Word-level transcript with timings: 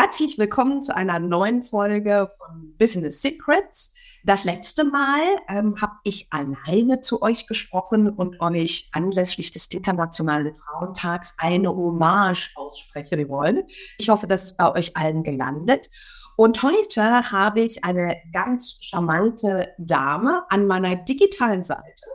Herzlich 0.00 0.38
willkommen 0.38 0.80
zu 0.80 0.94
einer 0.94 1.18
neuen 1.18 1.64
Folge 1.64 2.30
von 2.38 2.72
Business 2.78 3.20
Secrets. 3.20 3.96
Das 4.22 4.44
letzte 4.44 4.84
Mal 4.84 5.18
ähm, 5.48 5.74
habe 5.82 5.94
ich 6.04 6.28
alleine 6.30 7.00
zu 7.00 7.20
euch 7.20 7.48
gesprochen 7.48 8.08
und 8.08 8.40
euch 8.40 8.90
anlässlich 8.92 9.50
des 9.50 9.66
Internationalen 9.66 10.54
Frauentags 10.54 11.34
eine 11.38 11.70
Hommage 11.70 12.52
aussprechen 12.54 13.28
wollen. 13.28 13.64
Ich 13.98 14.08
hoffe, 14.08 14.28
das 14.28 14.44
ist 14.44 14.56
bei 14.56 14.72
euch 14.72 14.96
allen 14.96 15.24
gelandet. 15.24 15.88
Und 16.36 16.62
heute 16.62 17.32
habe 17.32 17.62
ich 17.62 17.82
eine 17.82 18.18
ganz 18.32 18.78
charmante 18.80 19.74
Dame 19.78 20.44
an 20.48 20.68
meiner 20.68 20.94
digitalen 20.94 21.64
Seite. 21.64 22.06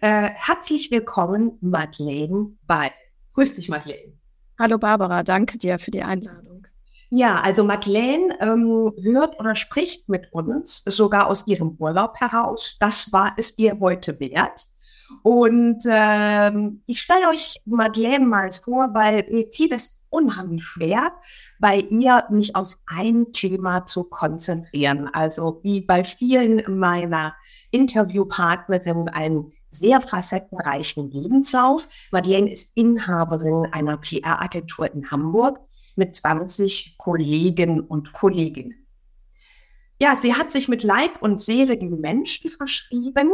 Äh, 0.00 0.30
herzlich 0.34 0.90
willkommen, 0.90 1.58
Madeleine 1.60 2.56
Ball. 2.66 2.90
Grüß 3.32 3.54
dich, 3.56 3.68
Madeleine. 3.68 4.12
Hallo 4.58 4.76
Barbara, 4.76 5.22
danke 5.22 5.56
dir 5.56 5.78
für 5.78 5.90
die 5.90 6.02
Einladung. 6.02 6.53
Ja, 7.16 7.40
also 7.42 7.62
Madeleine 7.62 8.36
ähm, 8.40 8.92
hört 9.00 9.38
oder 9.38 9.54
spricht 9.54 10.08
mit 10.08 10.32
uns 10.32 10.82
sogar 10.84 11.28
aus 11.28 11.46
ihrem 11.46 11.76
Urlaub 11.78 12.16
heraus. 12.16 12.76
Das 12.80 13.12
war 13.12 13.34
es 13.36 13.56
ihr 13.56 13.78
heute 13.78 14.18
wert. 14.18 14.64
Und 15.22 15.84
ähm, 15.86 16.82
ich 16.86 17.02
stelle 17.02 17.28
euch 17.28 17.60
Madeleine 17.66 18.26
mal 18.26 18.50
vor, 18.50 18.94
weil 18.94 19.28
mir 19.30 19.46
fiel 19.52 19.72
es 19.72 20.08
unheimlich 20.10 20.64
schwer, 20.64 21.12
bei 21.60 21.78
ihr 21.78 22.24
mich 22.30 22.56
auf 22.56 22.76
ein 22.86 23.32
Thema 23.32 23.86
zu 23.86 24.02
konzentrieren. 24.10 25.08
Also 25.12 25.60
wie 25.62 25.82
bei 25.82 26.02
vielen 26.02 26.64
meiner 26.80 27.36
Interviewpartnerinnen 27.70 29.08
einen 29.08 29.52
sehr 29.70 30.00
facettenreichen 30.00 31.12
Lebenslauf. 31.12 31.88
Madeleine 32.10 32.50
ist 32.50 32.76
Inhaberin 32.76 33.68
einer 33.70 33.98
PR-Agentur 33.98 34.92
in 34.92 35.12
Hamburg 35.12 35.60
mit 35.96 36.16
20 36.16 36.96
Kollegen 36.98 37.80
und 37.80 38.12
Kolleginnen. 38.12 38.86
Ja, 40.00 40.16
sie 40.16 40.34
hat 40.34 40.52
sich 40.52 40.68
mit 40.68 40.82
Leib 40.82 41.22
und 41.22 41.40
Seele 41.40 41.78
den 41.78 42.00
Menschen 42.00 42.50
verschrieben 42.50 43.30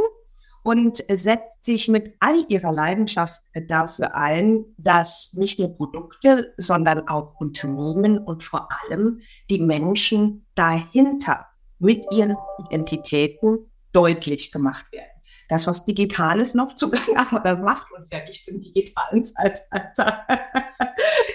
und 0.62 1.02
setzt 1.08 1.64
sich 1.64 1.88
mit 1.88 2.14
all 2.20 2.44
ihrer 2.48 2.72
Leidenschaft 2.72 3.42
dafür 3.68 4.14
ein, 4.14 4.64
dass 4.76 5.32
nicht 5.32 5.58
nur 5.58 5.74
Produkte, 5.74 6.52
sondern 6.58 7.08
auch 7.08 7.40
Unternehmen 7.40 8.18
und 8.18 8.42
vor 8.42 8.68
allem 8.70 9.20
die 9.48 9.58
Menschen 9.58 10.46
dahinter 10.54 11.46
mit 11.78 12.04
ihren 12.12 12.36
Identitäten 12.68 13.70
deutlich 13.92 14.52
gemacht 14.52 14.92
werden. 14.92 15.19
Das, 15.50 15.66
was 15.66 15.84
Digitales 15.84 16.54
noch 16.54 16.76
zugange, 16.76 17.16
aber 17.16 17.40
das 17.40 17.58
macht 17.58 17.90
uns 17.92 18.10
ja 18.10 18.20
nichts 18.24 18.46
im 18.48 18.60
digitalen 18.60 19.24
Zeitalter. 19.24 20.24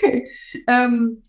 ähm, 0.67 1.22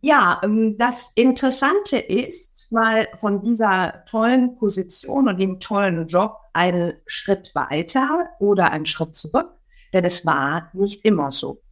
ja, 0.00 0.40
ähm, 0.42 0.76
das 0.76 1.12
Interessante 1.14 1.96
ist, 1.96 2.66
weil 2.70 3.06
von 3.18 3.40
dieser 3.40 4.04
tollen 4.04 4.56
Position 4.56 5.28
und 5.28 5.38
dem 5.38 5.60
tollen 5.60 6.08
Job 6.08 6.36
einen 6.52 6.94
Schritt 7.06 7.54
weiter 7.54 8.28
oder 8.40 8.72
einen 8.72 8.86
Schritt 8.86 9.14
zurück, 9.14 9.52
denn 9.92 10.04
es 10.04 10.26
war 10.26 10.70
nicht 10.72 11.04
immer 11.04 11.30
so. 11.30 11.62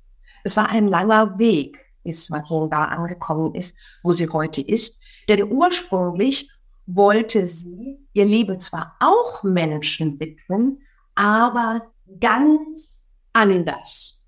Es 0.44 0.56
war 0.56 0.68
ein 0.68 0.86
langer 0.86 1.40
Weg, 1.40 1.84
bis 2.04 2.30
man 2.30 2.44
da 2.70 2.84
angekommen 2.84 3.52
ist, 3.56 3.76
wo 4.04 4.12
sie 4.12 4.28
heute 4.28 4.60
ist. 4.60 5.00
Denn 5.28 5.42
ursprünglich 5.50 6.48
wollte 6.86 7.46
sie 7.46 7.98
ihr 8.12 8.24
Leben 8.24 8.60
zwar 8.60 8.96
auch 9.00 9.42
Menschen 9.42 10.18
widmen, 10.20 10.80
aber 11.14 11.92
ganz 12.20 13.06
anders. 13.32 14.24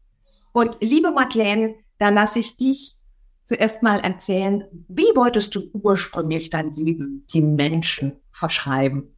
Und 0.53 0.77
liebe 0.81 1.11
Madeleine, 1.11 1.75
da 1.99 2.09
lasse 2.11 2.41
ich 2.41 2.57
dich 2.57 2.97
zuerst 3.45 3.83
mal 3.83 4.01
erzählen, 4.01 4.65
wie 4.89 5.11
wolltest 5.15 5.55
du 5.55 5.71
ursprünglich 5.73 6.51
dein 6.51 6.73
Leben 6.73 7.25
die 7.33 7.41
Menschen 7.41 8.13
verschreiben? 8.31 9.15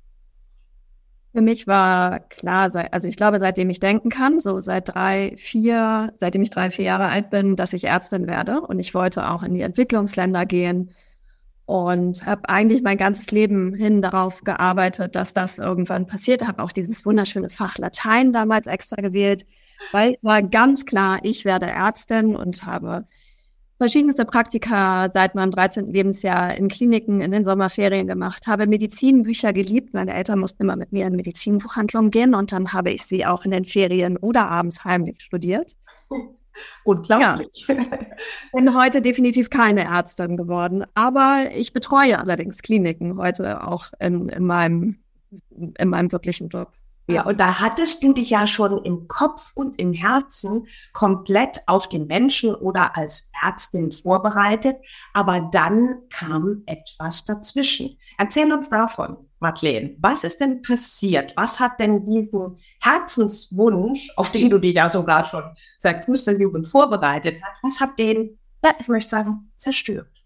Für 1.32 1.42
mich 1.42 1.68
war 1.68 2.20
klar, 2.20 2.70
also 2.90 3.06
ich 3.06 3.16
glaube, 3.16 3.38
seitdem 3.38 3.70
ich 3.70 3.78
denken 3.78 4.10
kann, 4.10 4.40
so 4.40 4.60
seit 4.60 4.88
drei, 4.88 5.34
vier, 5.36 6.12
seitdem 6.18 6.42
ich 6.42 6.50
drei, 6.50 6.70
vier 6.70 6.86
Jahre 6.86 7.06
alt 7.06 7.30
bin, 7.30 7.54
dass 7.54 7.72
ich 7.72 7.84
Ärztin 7.84 8.26
werde. 8.26 8.60
Und 8.60 8.80
ich 8.80 8.94
wollte 8.94 9.28
auch 9.28 9.44
in 9.44 9.54
die 9.54 9.60
Entwicklungsländer 9.60 10.44
gehen 10.44 10.90
und 11.70 12.26
habe 12.26 12.48
eigentlich 12.48 12.82
mein 12.82 12.98
ganzes 12.98 13.30
Leben 13.30 13.72
hin 13.74 14.02
darauf 14.02 14.42
gearbeitet, 14.42 15.14
dass 15.14 15.34
das 15.34 15.60
irgendwann 15.60 16.04
passiert. 16.04 16.44
Habe 16.44 16.64
auch 16.64 16.72
dieses 16.72 17.06
wunderschöne 17.06 17.48
Fach 17.48 17.78
Latein 17.78 18.32
damals 18.32 18.66
extra 18.66 19.00
gewählt, 19.00 19.46
weil 19.92 20.16
war 20.20 20.42
ganz 20.42 20.84
klar, 20.84 21.20
ich 21.22 21.44
werde 21.44 21.66
Ärztin 21.66 22.34
und 22.34 22.66
habe 22.66 23.06
verschiedenste 23.78 24.24
Praktika 24.24 25.10
seit 25.14 25.36
meinem 25.36 25.52
13. 25.52 25.86
Lebensjahr 25.86 26.56
in 26.56 26.66
Kliniken 26.66 27.20
in 27.20 27.30
den 27.30 27.44
Sommerferien 27.44 28.08
gemacht, 28.08 28.48
habe 28.48 28.66
Medizinbücher 28.66 29.52
geliebt. 29.52 29.94
Meine 29.94 30.12
Eltern 30.12 30.40
mussten 30.40 30.64
immer 30.64 30.74
mit 30.74 30.90
mir 30.90 31.06
in 31.06 31.14
Medizinbuchhandlungen 31.14 32.10
gehen 32.10 32.34
und 32.34 32.50
dann 32.50 32.72
habe 32.72 32.90
ich 32.90 33.04
sie 33.04 33.24
auch 33.24 33.44
in 33.44 33.52
den 33.52 33.64
Ferien 33.64 34.16
oder 34.16 34.48
abends 34.48 34.84
heimlich 34.84 35.20
studiert. 35.20 35.76
Unglaublich. 36.84 37.66
Ja. 37.68 37.76
Bin 38.52 38.74
heute 38.76 39.02
definitiv 39.02 39.50
keine 39.50 39.84
Ärztin 39.84 40.36
geworden, 40.36 40.84
aber 40.94 41.50
ich 41.54 41.72
betreue 41.72 42.18
allerdings 42.18 42.62
Kliniken 42.62 43.18
heute 43.18 43.66
auch 43.66 43.86
in, 43.98 44.28
in, 44.28 44.44
meinem, 44.44 44.96
in 45.78 45.88
meinem 45.88 46.12
wirklichen 46.12 46.48
Job. 46.48 46.72
Ja, 47.10 47.26
und 47.26 47.38
da 47.38 47.60
hattest 47.60 48.02
du 48.02 48.12
dich 48.12 48.30
ja 48.30 48.46
schon 48.46 48.84
im 48.84 49.08
Kopf 49.08 49.52
und 49.54 49.78
im 49.78 49.92
Herzen 49.92 50.66
komplett 50.92 51.62
auf 51.66 51.88
den 51.88 52.06
Menschen 52.06 52.54
oder 52.54 52.96
als 52.96 53.30
Ärztin 53.42 53.90
vorbereitet, 53.90 54.76
aber 55.12 55.48
dann 55.52 56.02
kam 56.10 56.62
etwas 56.66 57.24
dazwischen. 57.24 57.98
Erzähl 58.18 58.52
uns 58.52 58.68
davon, 58.70 59.16
Madeleine. 59.40 59.96
Was 60.00 60.24
ist 60.24 60.40
denn 60.40 60.62
passiert? 60.62 61.32
Was 61.36 61.58
hat 61.60 61.80
denn 61.80 62.04
diesen 62.04 62.56
Herzenswunsch, 62.80 64.08
auf 64.16 64.30
den 64.30 64.50
du 64.50 64.58
dich 64.58 64.74
ja 64.74 64.90
sogar 64.90 65.24
schon 65.24 65.44
seit 65.78 66.04
frühester 66.04 66.38
Jugend 66.38 66.68
vorbereitet 66.68 67.42
hast, 67.42 67.62
was 67.62 67.80
hat 67.80 67.98
den, 67.98 68.38
ich 68.78 68.88
möchte 68.88 69.10
sagen, 69.10 69.50
zerstört? 69.56 70.19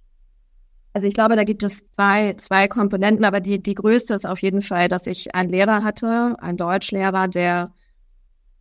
Also 0.94 1.09
ich 1.09 1.15
glaube, 1.15 1.34
da 1.34 1.43
gibt 1.43 1.65
es 1.65 1.91
zwei, 1.91 2.34
zwei 2.34 2.69
Komponenten, 2.69 3.25
aber 3.25 3.41
die, 3.41 3.60
die 3.60 3.75
größte 3.75 4.15
ist 4.15 4.27
auf 4.27 4.41
jeden 4.41 4.62
Fall, 4.62 4.87
dass 4.87 5.09
ich 5.09 5.34
einen 5.34 5.50
Lehrer 5.50 5.82
hatte, 5.82 6.37
einen 6.38 6.56
Deutschlehrer, 6.56 7.27
der 7.27 7.72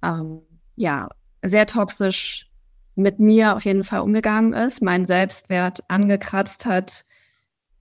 ähm, 0.01 0.41
ja 0.75 1.09
sehr 1.43 1.67
toxisch 1.67 2.49
mit 2.95 3.19
mir 3.19 3.55
auf 3.55 3.65
jeden 3.65 3.83
Fall 3.83 4.01
umgegangen 4.01 4.53
ist, 4.53 4.81
meinen 4.81 5.05
Selbstwert 5.05 5.81
angekratzt 5.89 6.65
hat, 6.65 7.05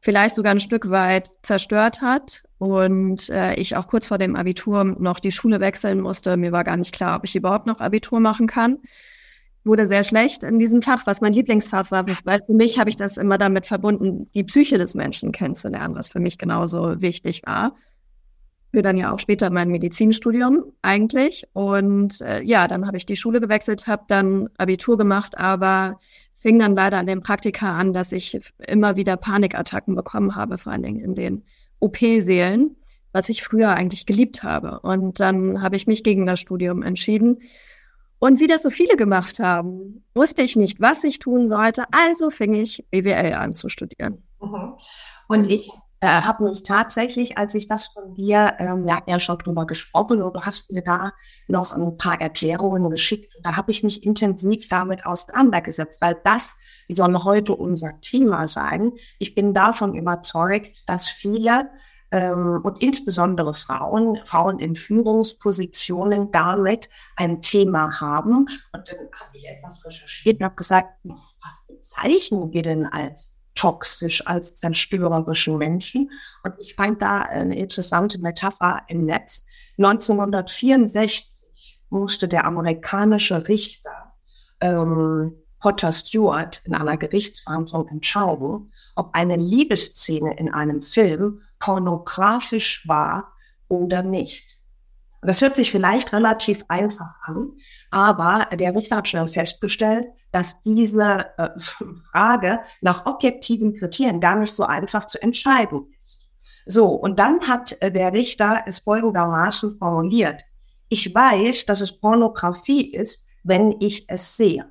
vielleicht 0.00 0.34
sogar 0.34 0.52
ein 0.52 0.60
Stück 0.60 0.90
weit 0.90 1.30
zerstört 1.42 2.02
hat 2.02 2.42
und 2.58 3.30
äh, 3.30 3.54
ich 3.54 3.76
auch 3.76 3.86
kurz 3.86 4.06
vor 4.06 4.18
dem 4.18 4.36
Abitur 4.36 4.84
noch 4.84 5.18
die 5.18 5.32
Schule 5.32 5.60
wechseln 5.60 6.00
musste. 6.00 6.36
Mir 6.36 6.52
war 6.52 6.64
gar 6.64 6.76
nicht 6.76 6.94
klar, 6.94 7.16
ob 7.16 7.24
ich 7.24 7.36
überhaupt 7.36 7.66
noch 7.66 7.80
Abitur 7.80 8.20
machen 8.20 8.46
kann 8.46 8.80
wurde 9.64 9.86
sehr 9.86 10.04
schlecht 10.04 10.42
in 10.42 10.58
diesem 10.58 10.82
Fach, 10.82 11.06
was 11.06 11.20
mein 11.20 11.32
Lieblingsfach 11.32 11.90
war, 11.90 12.06
weil 12.24 12.40
für 12.44 12.52
mich 12.52 12.78
habe 12.78 12.90
ich 12.90 12.96
das 12.96 13.16
immer 13.16 13.38
damit 13.38 13.66
verbunden, 13.66 14.28
die 14.34 14.44
Psyche 14.44 14.78
des 14.78 14.94
Menschen 14.94 15.32
kennenzulernen, 15.32 15.94
was 15.94 16.08
für 16.08 16.20
mich 16.20 16.38
genauso 16.38 17.00
wichtig 17.00 17.42
war. 17.46 17.76
Für 18.72 18.82
dann 18.82 18.96
ja 18.96 19.12
auch 19.12 19.18
später 19.18 19.50
mein 19.50 19.68
Medizinstudium 19.68 20.64
eigentlich. 20.80 21.44
Und 21.52 22.20
äh, 22.22 22.42
ja, 22.42 22.66
dann 22.66 22.86
habe 22.86 22.96
ich 22.96 23.06
die 23.06 23.16
Schule 23.16 23.40
gewechselt, 23.40 23.86
habe 23.86 24.04
dann 24.08 24.48
Abitur 24.56 24.96
gemacht, 24.96 25.36
aber 25.36 26.00
fing 26.34 26.58
dann 26.58 26.74
leider 26.74 26.98
an 26.98 27.06
dem 27.06 27.20
Praktika 27.20 27.78
an, 27.78 27.92
dass 27.92 28.12
ich 28.12 28.40
immer 28.66 28.96
wieder 28.96 29.16
Panikattacken 29.16 29.94
bekommen 29.94 30.34
habe, 30.34 30.58
vor 30.58 30.72
allen 30.72 30.82
Dingen 30.82 31.04
in 31.04 31.14
den 31.14 31.44
OP-Seelen, 31.78 32.74
was 33.12 33.28
ich 33.28 33.42
früher 33.42 33.74
eigentlich 33.74 34.06
geliebt 34.06 34.42
habe. 34.42 34.80
Und 34.80 35.20
dann 35.20 35.62
habe 35.62 35.76
ich 35.76 35.86
mich 35.86 36.02
gegen 36.02 36.26
das 36.26 36.40
Studium 36.40 36.82
entschieden 36.82 37.38
und 38.22 38.38
wie 38.38 38.46
das 38.46 38.62
so 38.62 38.70
viele 38.70 38.96
gemacht 38.96 39.40
haben, 39.40 40.04
wusste 40.14 40.42
ich 40.42 40.54
nicht, 40.54 40.80
was 40.80 41.02
ich 41.02 41.18
tun 41.18 41.48
sollte. 41.48 41.86
Also 41.90 42.30
fing 42.30 42.54
ich 42.54 42.86
BWL 42.92 43.34
an 43.34 43.52
zu 43.52 43.68
studieren. 43.68 44.22
Mhm. 44.40 44.74
Und 45.26 45.50
ich 45.50 45.68
äh, 45.98 46.06
habe 46.06 46.44
mich 46.44 46.62
tatsächlich, 46.62 47.36
als 47.36 47.56
ich 47.56 47.66
das 47.66 47.88
von 47.88 48.14
dir, 48.14 48.54
ähm, 48.60 48.86
wir 48.86 48.94
hatten 48.94 49.10
ja 49.10 49.18
schon 49.18 49.38
drüber 49.38 49.66
gesprochen 49.66 50.22
und 50.22 50.36
du 50.36 50.40
hast 50.40 50.70
mir 50.70 50.82
da 50.84 51.10
noch 51.48 51.72
ein 51.72 51.96
paar 51.96 52.20
Erklärungen 52.20 52.88
geschickt. 52.90 53.34
Da 53.42 53.56
habe 53.56 53.72
ich 53.72 53.82
mich 53.82 54.04
intensiv 54.04 54.68
damit 54.68 55.04
auseinandergesetzt, 55.04 56.00
weil 56.00 56.16
das 56.22 56.56
soll 56.88 57.12
heute 57.24 57.56
unser 57.56 58.00
Thema 58.02 58.46
sein. 58.46 58.92
Ich 59.18 59.34
bin 59.34 59.52
davon 59.52 59.96
überzeugt, 59.96 60.84
dass 60.86 61.08
viele 61.08 61.70
ähm, 62.12 62.60
und 62.62 62.82
insbesondere 62.82 63.54
Frauen, 63.54 64.18
Frauen 64.24 64.58
in 64.58 64.76
Führungspositionen 64.76 66.30
damit 66.30 66.90
ein 67.16 67.40
Thema 67.40 68.00
haben. 68.00 68.46
Und 68.72 68.88
dann 68.88 68.98
habe 69.18 69.30
ich 69.32 69.48
etwas 69.48 69.84
recherchiert 69.84 70.38
und 70.38 70.44
habe 70.44 70.54
gesagt, 70.54 70.90
was 71.04 71.66
bezeichnen 71.66 72.52
wir 72.52 72.62
denn 72.62 72.86
als 72.86 73.42
toxisch, 73.54 74.26
als 74.26 74.56
zerstörerischen 74.56 75.56
Menschen? 75.56 76.10
Und 76.44 76.54
ich 76.58 76.74
fand 76.74 77.00
da 77.00 77.22
eine 77.22 77.58
interessante 77.58 78.20
Metapher 78.20 78.82
im 78.88 79.06
Netz. 79.06 79.46
1964 79.78 81.80
musste 81.88 82.28
der 82.28 82.44
amerikanische 82.44 83.48
Richter 83.48 84.12
ähm, 84.60 85.34
Potter 85.60 85.92
Stewart 85.92 86.60
in 86.64 86.74
einer 86.74 86.96
Gerichtsverhandlung 86.96 87.88
entscheiden, 87.88 88.72
ob 88.96 89.14
eine 89.14 89.36
Liebesszene 89.36 90.36
in 90.36 90.52
einem 90.52 90.82
Film 90.82 91.40
pornografisch 91.62 92.86
war 92.88 93.34
oder 93.68 94.02
nicht. 94.02 94.58
Das 95.24 95.40
hört 95.40 95.54
sich 95.54 95.70
vielleicht 95.70 96.12
relativ 96.12 96.64
einfach 96.66 97.14
an, 97.22 97.52
aber 97.92 98.48
der 98.52 98.74
Richter 98.74 98.96
hat 98.96 99.06
schnell 99.06 99.28
festgestellt, 99.28 100.08
dass 100.32 100.62
diese 100.62 101.26
äh, 101.38 101.50
Frage 102.10 102.58
nach 102.80 103.06
objektiven 103.06 103.74
Kriterien 103.74 104.20
gar 104.20 104.34
nicht 104.34 104.56
so 104.56 104.64
einfach 104.64 105.06
zu 105.06 105.22
entscheiden 105.22 105.86
ist. 105.96 106.34
So, 106.66 106.88
und 106.88 107.20
dann 107.20 107.46
hat 107.46 107.80
äh, 107.80 107.92
der 107.92 108.12
Richter 108.12 108.64
es 108.66 108.80
folgendermaßen 108.80 109.78
formuliert. 109.78 110.42
Ich 110.88 111.14
weiß, 111.14 111.66
dass 111.66 111.80
es 111.80 112.00
Pornografie 112.00 112.90
ist, 112.92 113.24
wenn 113.44 113.76
ich 113.78 114.08
es 114.08 114.36
sehe. 114.36 114.66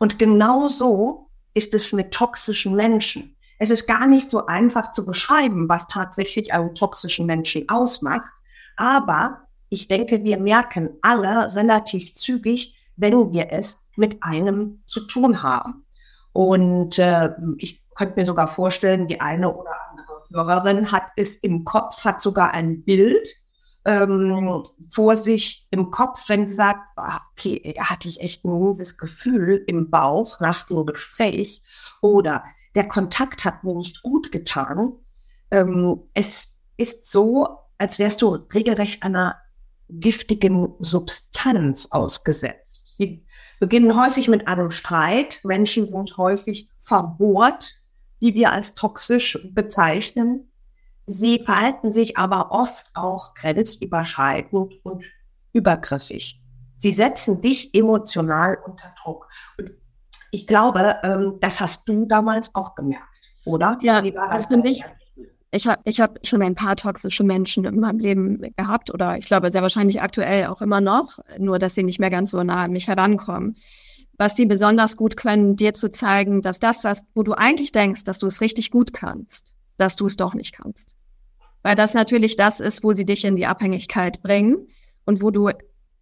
Und 0.00 0.18
genau 0.18 0.68
so 0.68 1.30
ist 1.52 1.74
es 1.74 1.92
mit 1.92 2.12
toxischen 2.12 2.74
Menschen. 2.74 3.35
Es 3.58 3.70
ist 3.70 3.86
gar 3.86 4.06
nicht 4.06 4.30
so 4.30 4.46
einfach 4.46 4.92
zu 4.92 5.06
beschreiben, 5.06 5.68
was 5.68 5.86
tatsächlich 5.86 6.52
einen 6.52 6.74
toxischen 6.74 7.26
Menschen 7.26 7.68
ausmacht. 7.68 8.30
Aber 8.76 9.46
ich 9.68 9.88
denke, 9.88 10.22
wir 10.24 10.38
merken 10.38 10.90
alle 11.02 11.54
relativ 11.54 12.14
zügig, 12.14 12.76
wenn 12.96 13.32
wir 13.32 13.52
es 13.52 13.88
mit 13.96 14.22
einem 14.22 14.82
zu 14.86 15.06
tun 15.06 15.42
haben. 15.42 15.84
Und 16.32 16.98
äh, 16.98 17.30
ich 17.58 17.82
könnte 17.94 18.14
mir 18.16 18.26
sogar 18.26 18.48
vorstellen, 18.48 19.08
die 19.08 19.20
eine 19.20 19.54
oder 19.54 19.72
andere 19.90 20.24
Hörerin 20.30 20.92
hat 20.92 21.08
es 21.16 21.36
im 21.36 21.64
Kopf, 21.64 22.04
hat 22.04 22.20
sogar 22.20 22.52
ein 22.52 22.84
Bild 22.84 23.26
ähm, 23.86 24.62
vor 24.90 25.16
sich 25.16 25.66
im 25.70 25.90
Kopf, 25.90 26.28
wenn 26.28 26.46
sie 26.46 26.54
sagt, 26.54 26.80
ah, 26.96 27.20
okay, 27.32 27.74
hatte 27.78 28.08
ich 28.08 28.20
echt 28.20 28.44
ein 28.44 28.58
mieses 28.58 28.98
Gefühl 28.98 29.64
im 29.66 29.90
Bauch 29.90 30.40
nach 30.40 30.62
dem 30.64 30.84
Gespräch 30.86 31.62
oder 32.02 32.44
der 32.76 32.86
Kontakt 32.86 33.44
hat 33.44 33.64
mir 33.64 33.74
nicht 33.74 34.02
gut 34.02 34.30
getan. 34.30 34.92
Ähm, 35.50 36.02
es 36.12 36.62
ist 36.76 37.10
so, 37.10 37.48
als 37.78 37.98
wärst 37.98 38.22
du 38.22 38.34
regelrecht 38.34 39.02
einer 39.02 39.36
giftigen 39.88 40.74
Substanz 40.78 41.90
ausgesetzt. 41.90 42.96
Sie 42.98 43.26
beginnen 43.60 43.98
häufig 43.98 44.28
mit 44.28 44.46
einem 44.46 44.70
Streit. 44.70 45.40
Menschen 45.42 45.88
sind 45.88 46.18
häufig 46.18 46.68
verbohrt, 46.78 47.80
die 48.20 48.34
wir 48.34 48.52
als 48.52 48.74
toxisch 48.74 49.38
bezeichnen. 49.52 50.52
Sie 51.06 51.38
verhalten 51.38 51.92
sich 51.92 52.18
aber 52.18 52.50
oft 52.50 52.90
auch 52.92 53.34
grenzüberschreitend 53.34 54.84
und 54.84 55.04
übergriffig. 55.52 56.42
Sie 56.76 56.92
setzen 56.92 57.40
dich 57.40 57.74
emotional 57.74 58.58
unter 58.66 58.92
Druck. 59.02 59.28
Und 59.56 59.72
ich 60.30 60.46
glaube, 60.46 60.96
ähm, 61.02 61.38
das 61.40 61.60
hast 61.60 61.88
du 61.88 62.06
damals 62.06 62.54
auch 62.54 62.74
gemerkt, 62.74 63.04
oder? 63.44 63.78
Ja, 63.82 64.02
das 64.02 64.48
bin 64.48 64.64
ich. 64.64 64.84
Ich 65.52 65.66
habe 65.66 65.80
ich 65.84 66.00
hab 66.00 66.26
schon 66.26 66.42
ein 66.42 66.54
paar 66.54 66.76
toxische 66.76 67.24
Menschen 67.24 67.64
in 67.64 67.80
meinem 67.80 67.98
Leben 67.98 68.42
gehabt 68.56 68.92
oder 68.92 69.16
ich 69.16 69.26
glaube 69.26 69.50
sehr 69.52 69.62
wahrscheinlich 69.62 70.02
aktuell 70.02 70.46
auch 70.46 70.60
immer 70.60 70.80
noch, 70.80 71.18
nur 71.38 71.58
dass 71.58 71.74
sie 71.74 71.84
nicht 71.84 72.00
mehr 72.00 72.10
ganz 72.10 72.30
so 72.32 72.42
nah 72.42 72.64
an 72.64 72.72
mich 72.72 72.88
herankommen. 72.88 73.56
Was 74.18 74.34
die 74.34 74.46
besonders 74.46 74.96
gut 74.96 75.16
können, 75.16 75.56
dir 75.56 75.72
zu 75.72 75.90
zeigen, 75.90 76.42
dass 76.42 76.58
das, 76.58 76.84
was, 76.84 77.04
wo 77.14 77.22
du 77.22 77.32
eigentlich 77.32 77.72
denkst, 77.72 78.04
dass 78.04 78.18
du 78.18 78.26
es 78.26 78.40
richtig 78.40 78.70
gut 78.70 78.92
kannst, 78.92 79.54
dass 79.76 79.96
du 79.96 80.06
es 80.06 80.16
doch 80.16 80.34
nicht 80.34 80.54
kannst 80.54 80.96
weil 81.66 81.74
das 81.74 81.94
natürlich 81.94 82.36
das 82.36 82.60
ist, 82.60 82.84
wo 82.84 82.92
sie 82.92 83.04
dich 83.04 83.24
in 83.24 83.34
die 83.34 83.46
Abhängigkeit 83.46 84.22
bringen 84.22 84.68
und 85.04 85.20
wo 85.20 85.32
du 85.32 85.50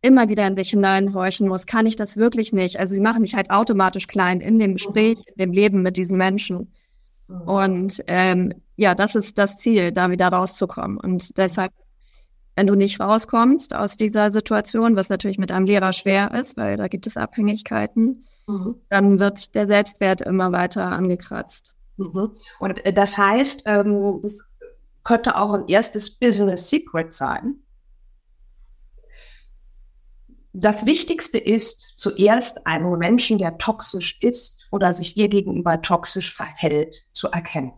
immer 0.05 0.29
wieder 0.29 0.47
in 0.47 0.55
dich 0.55 0.71
hineinhorchen 0.71 1.49
musst, 1.49 1.67
kann 1.67 1.87
ich 1.87 1.97
das 1.97 2.19
wirklich 2.19 2.53
nicht? 2.53 2.79
Also 2.79 2.95
sie 2.95 3.01
machen 3.01 3.23
dich 3.23 3.35
halt 3.35 3.51
automatisch 3.51 4.07
klein 4.07 4.41
in 4.41 4.59
dem 4.59 4.75
Gespräch, 4.75 5.19
in 5.27 5.39
dem 5.39 5.53
Leben 5.53 5.83
mit 5.83 5.97
diesen 5.97 6.19
Menschen. 6.19 6.73
Und 7.47 8.03
ähm, 8.07 8.53
ja, 8.77 8.95
das 8.95 9.15
ist 9.15 9.39
das 9.39 9.57
Ziel, 9.57 9.93
da 9.93 10.11
wieder 10.11 10.29
rauszukommen. 10.29 10.99
Und 10.99 11.39
deshalb, 11.39 11.73
wenn 12.55 12.67
du 12.67 12.75
nicht 12.75 13.01
rauskommst 13.01 13.75
aus 13.75 13.97
dieser 13.97 14.31
Situation, 14.31 14.95
was 14.95 15.09
natürlich 15.09 15.39
mit 15.39 15.51
einem 15.51 15.65
Lehrer 15.65 15.95
schwer 15.95 16.33
ist, 16.35 16.59
weil 16.59 16.77
da 16.77 16.89
gibt 16.89 17.07
es 17.07 17.17
Abhängigkeiten, 17.17 18.25
mhm. 18.47 18.75
dann 18.91 19.19
wird 19.19 19.55
der 19.55 19.67
Selbstwert 19.67 20.21
immer 20.21 20.53
weiter 20.53 20.85
angekratzt. 20.85 21.75
Mhm. 21.97 22.33
Und 22.59 22.85
äh, 22.85 22.93
das 22.93 23.17
heißt, 23.17 23.63
ähm, 23.65 24.21
das 24.23 24.53
könnte 25.03 25.37
auch 25.37 25.55
ein 25.55 25.69
erstes 25.69 26.11
Business 26.11 26.69
Secret 26.69 27.15
sein. 27.15 27.64
Das 30.57 30.87
Wichtigste 30.87 31.37
ist 31.37 31.99
zuerst 31.99 32.65
einen 32.65 32.97
Menschen, 32.97 33.39
der 33.39 33.59
toxisch 33.59 34.21
ist 34.23 34.69
oder 34.71 34.95
sich 34.95 35.15
dir 35.15 35.29
gegenüber 35.29 35.83
toxisch 35.83 36.33
verhält, 36.33 36.95
zu 37.13 37.29
erkennen. 37.29 37.73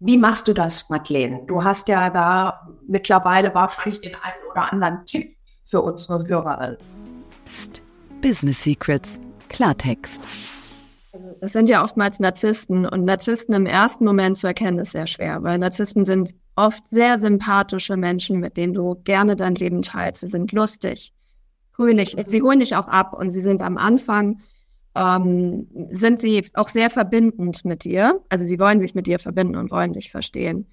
Wie 0.00 0.18
machst 0.18 0.48
du 0.48 0.54
das, 0.54 0.90
Madeleine? 0.90 1.44
Du 1.46 1.62
hast 1.62 1.86
ja 1.86 2.10
da 2.10 2.68
mittlerweile 2.88 3.54
wahrscheinlich 3.54 4.00
den 4.00 4.16
einen 4.16 4.50
oder 4.50 4.72
anderen 4.72 5.06
Tipp 5.06 5.36
für 5.64 5.80
unsere 5.82 6.26
Hörer. 6.26 6.78
Psst, 7.44 7.80
Business 8.20 8.60
Secrets, 8.64 9.20
Klartext. 9.48 10.26
Das 11.40 11.52
sind 11.52 11.68
ja 11.68 11.84
oftmals 11.84 12.18
Narzissten 12.18 12.86
und 12.86 13.04
Narzissten 13.04 13.54
im 13.54 13.66
ersten 13.66 14.04
Moment 14.04 14.36
zu 14.36 14.48
erkennen 14.48 14.80
ist 14.80 14.90
sehr 14.92 15.06
schwer, 15.06 15.44
weil 15.44 15.58
Narzissten 15.58 16.04
sind 16.04 16.34
oft 16.56 16.88
sehr 16.88 17.20
sympathische 17.20 17.96
Menschen, 17.96 18.40
mit 18.40 18.56
denen 18.56 18.74
du 18.74 18.96
gerne 19.04 19.36
dein 19.36 19.54
Leben 19.54 19.82
teilst. 19.82 20.22
Sie 20.22 20.26
sind 20.26 20.50
lustig, 20.50 21.12
fröhlich, 21.72 22.16
sie 22.26 22.42
holen 22.42 22.60
dich 22.60 22.76
auch 22.76 22.88
ab 22.88 23.12
und 23.12 23.30
sie 23.30 23.40
sind 23.40 23.60
am 23.60 23.78
Anfang, 23.78 24.40
ähm, 24.94 25.68
sind 25.90 26.20
sie 26.20 26.48
auch 26.54 26.68
sehr 26.68 26.90
verbindend 26.90 27.64
mit 27.64 27.84
dir. 27.84 28.20
Also 28.28 28.44
sie 28.44 28.58
wollen 28.58 28.80
sich 28.80 28.94
mit 28.94 29.06
dir 29.06 29.18
verbinden 29.18 29.56
und 29.56 29.70
wollen 29.70 29.92
dich 29.92 30.10
verstehen. 30.10 30.66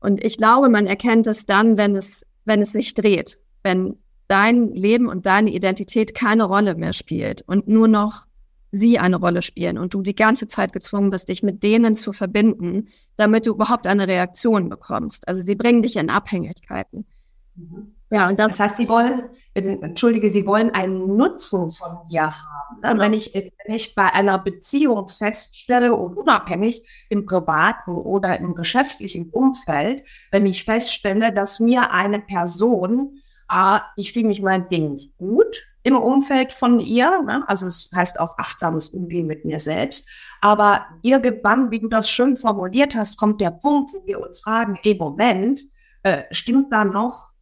Und 0.00 0.22
ich 0.24 0.36
glaube, 0.36 0.68
man 0.68 0.86
erkennt 0.86 1.26
es 1.26 1.46
dann, 1.46 1.76
wenn 1.76 1.94
es, 1.96 2.26
wenn 2.44 2.60
es 2.60 2.72
sich 2.72 2.94
dreht, 2.94 3.40
wenn 3.62 3.96
dein 4.28 4.68
Leben 4.72 5.08
und 5.08 5.26
deine 5.26 5.50
Identität 5.50 6.14
keine 6.14 6.44
Rolle 6.44 6.74
mehr 6.74 6.92
spielt 6.92 7.42
und 7.42 7.68
nur 7.68 7.88
noch 7.88 8.26
sie 8.70 8.98
eine 8.98 9.16
Rolle 9.16 9.42
spielen 9.42 9.78
und 9.78 9.94
du 9.94 10.02
die 10.02 10.16
ganze 10.16 10.48
Zeit 10.48 10.72
gezwungen 10.72 11.10
bist, 11.10 11.28
dich 11.28 11.42
mit 11.42 11.62
denen 11.62 11.94
zu 11.94 12.12
verbinden, 12.12 12.88
damit 13.16 13.46
du 13.46 13.50
überhaupt 13.50 13.86
eine 13.86 14.08
Reaktion 14.08 14.68
bekommst. 14.68 15.28
Also 15.28 15.42
sie 15.42 15.54
bringen 15.54 15.82
dich 15.82 15.96
in 15.96 16.10
Abhängigkeiten. 16.10 17.06
Mhm. 17.54 17.94
Ja, 18.14 18.28
und 18.28 18.38
das 18.38 18.60
heißt, 18.60 18.76
sie 18.76 18.88
wollen, 18.88 19.24
entschuldige, 19.54 20.30
sie 20.30 20.46
wollen 20.46 20.70
einen 20.70 21.16
Nutzen 21.16 21.72
von 21.72 22.06
dir 22.08 22.26
haben. 22.26 22.80
Genau. 22.80 23.02
Wenn, 23.02 23.12
ich, 23.12 23.34
wenn 23.34 23.74
ich 23.74 23.96
bei 23.96 24.04
einer 24.04 24.38
Beziehung 24.38 25.08
feststelle, 25.08 25.92
und 25.92 26.16
unabhängig 26.16 26.86
im 27.08 27.26
privaten 27.26 27.90
oder 27.90 28.38
im 28.38 28.54
geschäftlichen 28.54 29.30
Umfeld, 29.30 30.04
wenn 30.30 30.46
ich 30.46 30.62
feststelle, 30.62 31.32
dass 31.32 31.58
mir 31.58 31.90
eine 31.90 32.20
Person, 32.20 33.18
ah, 33.48 33.80
ich 33.96 34.12
fühle 34.12 34.28
mich 34.28 34.40
meinetwegen 34.40 34.92
nicht 34.92 35.18
gut, 35.18 35.66
im 35.82 35.96
Umfeld 35.96 36.52
von 36.52 36.78
ihr. 36.78 37.20
Ne? 37.20 37.42
Also 37.48 37.66
es 37.66 37.90
heißt 37.92 38.20
auch 38.20 38.38
achtsames 38.38 38.90
Umgehen 38.90 39.26
mit 39.26 39.44
mir 39.44 39.58
selbst. 39.58 40.08
Aber 40.40 40.86
irgendwann, 41.02 41.72
wie 41.72 41.80
du 41.80 41.88
das 41.88 42.08
schön 42.08 42.36
formuliert 42.36 42.94
hast, 42.94 43.18
kommt 43.18 43.40
der 43.40 43.50
Punkt, 43.50 43.90
wo 43.92 44.06
wir 44.06 44.20
uns 44.20 44.38
fragen, 44.38 44.78
im 44.84 44.98
Moment, 44.98 45.62
äh, 46.04 46.22
stimmt 46.30 46.72
da 46.72 46.84
noch 46.84 47.33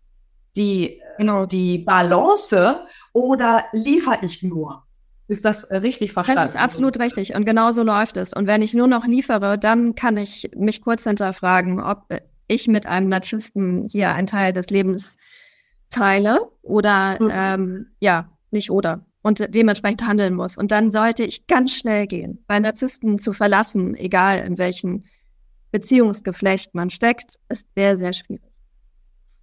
die, 0.56 1.00
genau. 1.18 1.46
die 1.46 1.78
Balance 1.78 2.80
oder 3.12 3.64
liefere 3.72 4.18
ich 4.22 4.42
nur? 4.42 4.84
Ist 5.28 5.44
das 5.44 5.64
äh, 5.64 5.76
richtig 5.76 6.12
verstanden? 6.12 6.42
Das 6.42 6.54
ist 6.54 6.60
absolut 6.60 6.98
richtig. 6.98 7.34
Und 7.34 7.44
genau 7.44 7.72
so 7.72 7.82
läuft 7.82 8.16
es. 8.16 8.32
Und 8.34 8.46
wenn 8.46 8.62
ich 8.62 8.74
nur 8.74 8.86
noch 8.86 9.06
liefere, 9.06 9.58
dann 9.58 9.94
kann 9.94 10.16
ich 10.16 10.50
mich 10.56 10.82
kurz 10.82 11.04
hinterfragen, 11.04 11.80
ob 11.80 12.06
ich 12.48 12.68
mit 12.68 12.86
einem 12.86 13.08
Narzissten 13.08 13.88
hier 13.90 14.10
einen 14.10 14.26
Teil 14.26 14.52
des 14.52 14.68
Lebens 14.68 15.16
teile 15.88 16.50
oder 16.62 17.18
mhm. 17.20 17.30
ähm, 17.32 17.86
ja, 18.00 18.28
nicht 18.50 18.70
oder 18.70 19.04
und 19.22 19.54
dementsprechend 19.54 20.06
handeln 20.06 20.34
muss. 20.34 20.56
Und 20.56 20.70
dann 20.70 20.90
sollte 20.90 21.22
ich 21.22 21.46
ganz 21.46 21.74
schnell 21.74 22.06
gehen, 22.06 22.44
weil 22.48 22.60
Narzissten 22.60 23.18
zu 23.18 23.32
verlassen, 23.32 23.94
egal 23.94 24.44
in 24.44 24.58
welchem 24.58 25.04
Beziehungsgeflecht 25.70 26.74
man 26.74 26.90
steckt, 26.90 27.38
ist 27.48 27.66
sehr, 27.74 27.96
sehr 27.96 28.12
schwierig. 28.12 28.51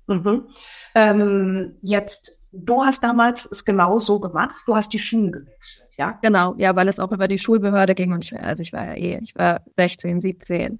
Mhm. 0.10 0.48
Ähm, 0.96 1.78
jetzt, 1.82 2.42
du 2.52 2.84
hast 2.84 3.04
damals 3.04 3.46
es 3.50 3.64
genau 3.64 4.00
so 4.00 4.20
gemacht, 4.20 4.56
du 4.66 4.76
hast 4.76 4.92
die 4.92 5.00
Schulen 5.00 5.32
gewechselt, 5.32 5.90
ja? 5.98 6.20
Genau, 6.22 6.56
ja, 6.58 6.76
weil 6.76 6.88
es 6.88 7.00
auch 7.00 7.12
über 7.12 7.28
die 7.28 7.40
Schulbehörde 7.40 7.96
ging 7.96 8.12
und 8.12 8.26
ich, 8.26 8.38
also 8.38 8.62
ich 8.62 8.74
war 8.74 8.86
ja 8.86 8.94
eh, 8.96 9.20
ich 9.24 9.36
war 9.36 9.62
16, 9.78 10.20
17 10.20 10.80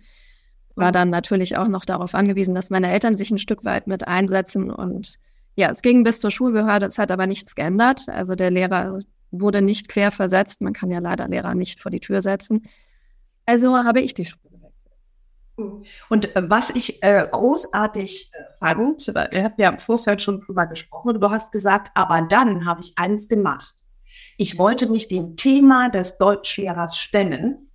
war 0.80 0.92
dann 0.92 1.10
natürlich 1.10 1.58
auch 1.58 1.68
noch 1.68 1.86
darauf 1.86 2.16
angewiesen, 2.16 2.56
dass 2.56 2.70
meine 2.70 2.92
Eltern 2.92 3.16
sich 3.16 3.30
ein 3.32 3.38
Stück 3.38 3.64
weit 3.66 3.86
mit 3.86 4.08
einsetzen. 4.08 4.72
Und 4.72 5.20
ja, 5.56 5.70
es 5.70 5.82
ging 5.82 6.04
bis 6.04 6.20
zur 6.20 6.32
Schulbehörde, 6.32 6.88
es 6.88 6.98
hat 6.98 7.12
aber 7.12 7.28
nichts 7.28 7.56
geändert. 7.56 8.08
Also 8.08 8.36
der 8.36 8.50
Lehrer 8.50 9.00
wurde 9.32 9.62
nicht 9.62 9.90
quer 9.90 10.12
versetzt. 10.12 10.62
Man 10.62 10.74
kann 10.74 10.90
ja 10.90 11.00
leider 11.00 11.28
Lehrer 11.28 11.54
nicht 11.54 11.80
vor 11.80 11.92
die 11.92 12.00
Tür 12.00 12.22
setzen. 12.22 12.64
Also 13.46 13.76
habe 13.76 14.02
ich 14.02 14.14
die 14.14 14.26
Schule. 14.26 14.49
Und 16.10 16.36
äh, 16.36 16.50
was 16.50 16.70
ich 16.72 17.02
äh, 17.04 17.28
großartig 17.30 18.32
äh, 18.34 18.44
fand, 18.60 19.08
ihr 19.08 19.44
habt 19.44 19.60
ja 19.60 19.70
im 19.70 19.80
Vorfeld 19.80 20.22
schon 20.22 20.42
drüber 20.42 20.66
gesprochen, 20.66 21.20
du 21.20 21.30
hast 21.30 21.52
gesagt, 21.52 21.92
aber 21.96 22.22
dann 22.22 22.66
habe 22.66 22.82
ich 22.82 22.94
eins 22.98 23.28
gemacht. 23.28 23.74
Ich 24.38 24.58
wollte 24.58 24.88
mich 24.88 25.08
dem 25.08 25.36
Thema 25.36 25.90
des 25.90 26.18
Deutschlehrers 26.18 26.98
stellen 26.98 27.69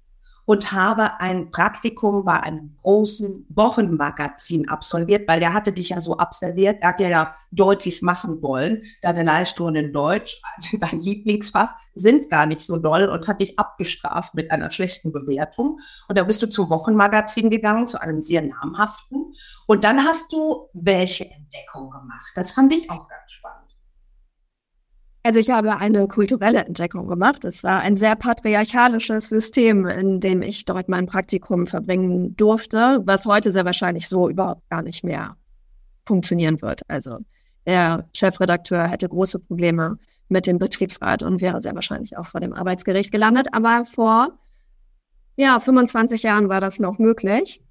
und 0.46 0.72
habe 0.72 1.20
ein 1.20 1.50
Praktikum 1.50 2.24
bei 2.24 2.40
einem 2.40 2.74
großen 2.82 3.46
Wochenmagazin 3.48 4.68
absolviert, 4.68 5.26
weil 5.28 5.40
der 5.40 5.52
hatte 5.52 5.72
dich 5.72 5.90
ja 5.90 6.00
so 6.00 6.16
absolviert, 6.16 6.78
er 6.80 6.88
hat 6.88 7.00
dir 7.00 7.08
ja 7.08 7.36
deutlich 7.50 8.02
machen 8.02 8.42
wollen, 8.42 8.82
deine 9.02 9.22
Leistungen 9.22 9.76
in 9.76 9.92
Deutsch, 9.92 10.40
also 10.56 10.76
dein 10.80 11.00
Lieblingsfach, 11.00 11.74
sind 11.94 12.28
gar 12.28 12.46
nicht 12.46 12.60
so 12.60 12.76
doll 12.78 13.08
und 13.08 13.26
hat 13.26 13.40
dich 13.40 13.58
abgestraft 13.58 14.34
mit 14.34 14.50
einer 14.50 14.70
schlechten 14.70 15.12
Bewertung. 15.12 15.78
Und 16.08 16.18
da 16.18 16.24
bist 16.24 16.42
du 16.42 16.48
zum 16.48 16.68
Wochenmagazin 16.70 17.50
gegangen, 17.50 17.86
zu 17.86 18.00
einem 18.00 18.20
sehr 18.20 18.42
namhaften. 18.42 19.34
Und 19.66 19.84
dann 19.84 20.04
hast 20.04 20.32
du 20.32 20.68
welche 20.72 21.24
Entdeckung 21.24 21.90
gemacht? 21.90 22.32
Das 22.34 22.52
fand 22.52 22.72
ich 22.72 22.90
auch 22.90 23.08
ganz 23.08 23.30
spannend. 23.30 23.63
Also 25.26 25.40
ich 25.40 25.48
habe 25.48 25.78
eine 25.78 26.06
kulturelle 26.06 26.66
Entdeckung 26.66 27.08
gemacht. 27.08 27.46
Es 27.46 27.64
war 27.64 27.80
ein 27.80 27.96
sehr 27.96 28.14
patriarchalisches 28.14 29.30
System, 29.30 29.86
in 29.86 30.20
dem 30.20 30.42
ich 30.42 30.66
dort 30.66 30.90
mein 30.90 31.06
Praktikum 31.06 31.66
verbringen 31.66 32.36
durfte, 32.36 33.00
was 33.06 33.24
heute 33.24 33.50
sehr 33.50 33.64
wahrscheinlich 33.64 34.06
so 34.06 34.28
überhaupt 34.28 34.68
gar 34.68 34.82
nicht 34.82 35.02
mehr 35.02 35.36
funktionieren 36.04 36.60
wird. 36.60 36.82
Also 36.88 37.20
der 37.66 38.06
Chefredakteur 38.12 38.86
hätte 38.86 39.08
große 39.08 39.38
Probleme 39.38 39.96
mit 40.28 40.46
dem 40.46 40.58
Betriebsrat 40.58 41.22
und 41.22 41.40
wäre 41.40 41.62
sehr 41.62 41.74
wahrscheinlich 41.74 42.18
auch 42.18 42.26
vor 42.26 42.40
dem 42.40 42.52
Arbeitsgericht 42.52 43.10
gelandet. 43.10 43.48
Aber 43.52 43.86
vor 43.86 44.38
ja, 45.36 45.58
25 45.58 46.22
Jahren 46.22 46.50
war 46.50 46.60
das 46.60 46.78
noch 46.78 46.98
möglich. 46.98 47.63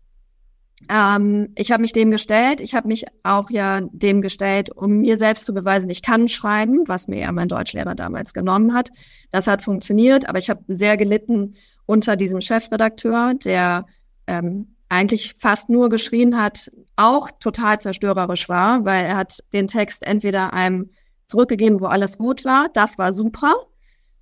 Ähm, 0.89 1.49
ich 1.55 1.71
habe 1.71 1.81
mich 1.81 1.93
dem 1.93 2.11
gestellt. 2.11 2.61
Ich 2.61 2.75
habe 2.75 2.87
mich 2.87 3.05
auch 3.23 3.49
ja 3.49 3.81
dem 3.91 4.21
gestellt, 4.21 4.69
um 4.75 4.99
mir 4.99 5.17
selbst 5.17 5.45
zu 5.45 5.53
beweisen, 5.53 5.89
ich 5.89 6.01
kann 6.01 6.27
schreiben, 6.27 6.83
was 6.87 7.07
mir 7.07 7.19
ja 7.19 7.31
mein 7.31 7.47
Deutschlehrer 7.47 7.95
damals 7.95 8.33
genommen 8.33 8.73
hat. 8.73 8.89
Das 9.31 9.47
hat 9.47 9.61
funktioniert, 9.61 10.27
aber 10.29 10.39
ich 10.39 10.49
habe 10.49 10.63
sehr 10.67 10.97
gelitten 10.97 11.55
unter 11.85 12.15
diesem 12.15 12.41
Chefredakteur, 12.41 13.33
der 13.35 13.85
ähm, 14.27 14.75
eigentlich 14.89 15.35
fast 15.39 15.69
nur 15.69 15.89
geschrien 15.89 16.39
hat, 16.39 16.71
auch 16.95 17.31
total 17.39 17.81
zerstörerisch 17.81 18.47
war, 18.47 18.85
weil 18.85 19.05
er 19.05 19.17
hat 19.17 19.43
den 19.51 19.67
Text 19.67 20.03
entweder 20.03 20.53
einem 20.53 20.91
zurückgegeben, 21.25 21.81
wo 21.81 21.85
alles 21.85 22.17
gut 22.17 22.45
war, 22.45 22.67
das 22.73 22.97
war 22.99 23.11
super, 23.11 23.55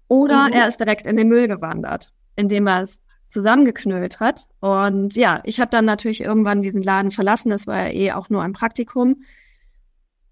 oder 0.08 0.48
mhm. 0.48 0.54
er 0.54 0.68
ist 0.68 0.80
direkt 0.80 1.08
in 1.08 1.18
den 1.18 1.28
Müll 1.28 1.48
gewandert, 1.48 2.14
indem 2.36 2.68
er 2.68 2.84
es 2.84 3.01
zusammengeknüllt 3.32 4.20
hat. 4.20 4.48
Und 4.60 5.16
ja, 5.16 5.42
ich 5.44 5.60
habe 5.60 5.72
dann 5.72 5.86
natürlich 5.86 6.22
irgendwann 6.22 6.62
diesen 6.62 6.82
Laden 6.82 7.12
verlassen. 7.12 7.50
Das 7.50 7.66
war 7.66 7.88
ja 7.88 7.94
eh 7.94 8.12
auch 8.12 8.30
nur 8.30 8.44
ein 8.44 8.54
Praktikum. 8.54 9.24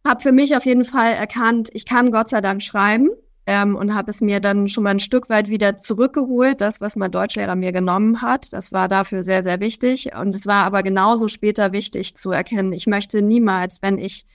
Habe 0.06 0.22
für 0.22 0.32
mich 0.32 0.56
auf 0.56 0.66
jeden 0.66 0.86
Fall 0.86 1.14
erkannt, 1.14 1.70
ich 1.74 1.86
kann 1.86 2.12
Gott 2.12 2.30
sei 2.30 2.42
Dank 2.42 2.62
schreiben 2.62 3.10
ähm, 3.46 3.76
und 3.76 3.96
habe 3.96 4.12
es 4.12 4.22
mir 4.22 4.40
dann 4.40 4.68
schon 4.70 4.84
mal 4.84 4.92
ein 4.92 5.00
Stück 5.00 5.30
weit 5.30 5.50
wieder 5.50 5.78
zurückgeholt, 5.78 6.62
das, 6.62 6.82
was 6.82 6.96
mein 6.96 7.12
Deutschlehrer 7.12 7.56
mir 7.56 7.72
genommen 7.72 8.22
hat. 8.22 8.54
Das 8.54 8.72
war 8.72 8.88
dafür 8.88 9.24
sehr, 9.24 9.44
sehr 9.44 9.60
wichtig. 9.60 10.16
Und 10.16 10.36
es 10.36 10.46
war 10.46 10.64
aber 10.66 10.84
genauso 10.84 11.28
später 11.28 11.72
wichtig 11.72 12.16
zu 12.16 12.32
erkennen, 12.32 12.74
ich 12.74 12.88
möchte 12.88 13.22
niemals, 13.22 13.82
wenn 13.82 13.98
ich 13.98 14.26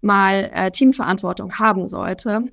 mal 0.00 0.50
äh, 0.54 0.70
Teamverantwortung 0.70 1.58
haben 1.58 1.86
sollte, 1.88 2.44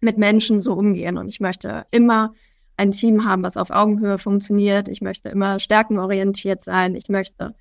mit 0.00 0.18
Menschen 0.18 0.60
so 0.60 0.74
umgehen. 0.74 1.16
Und 1.16 1.28
ich 1.28 1.40
möchte 1.40 1.86
immer 1.90 2.34
ein 2.76 2.90
Team 2.90 3.24
haben, 3.24 3.42
was 3.42 3.56
auf 3.56 3.70
Augenhöhe 3.70 4.18
funktioniert. 4.18 4.88
Ich 4.88 5.00
möchte 5.00 5.28
immer 5.28 5.58
stärkenorientiert 5.58 6.62
sein. 6.62 6.94
Ich 6.94 7.08
möchte 7.08 7.54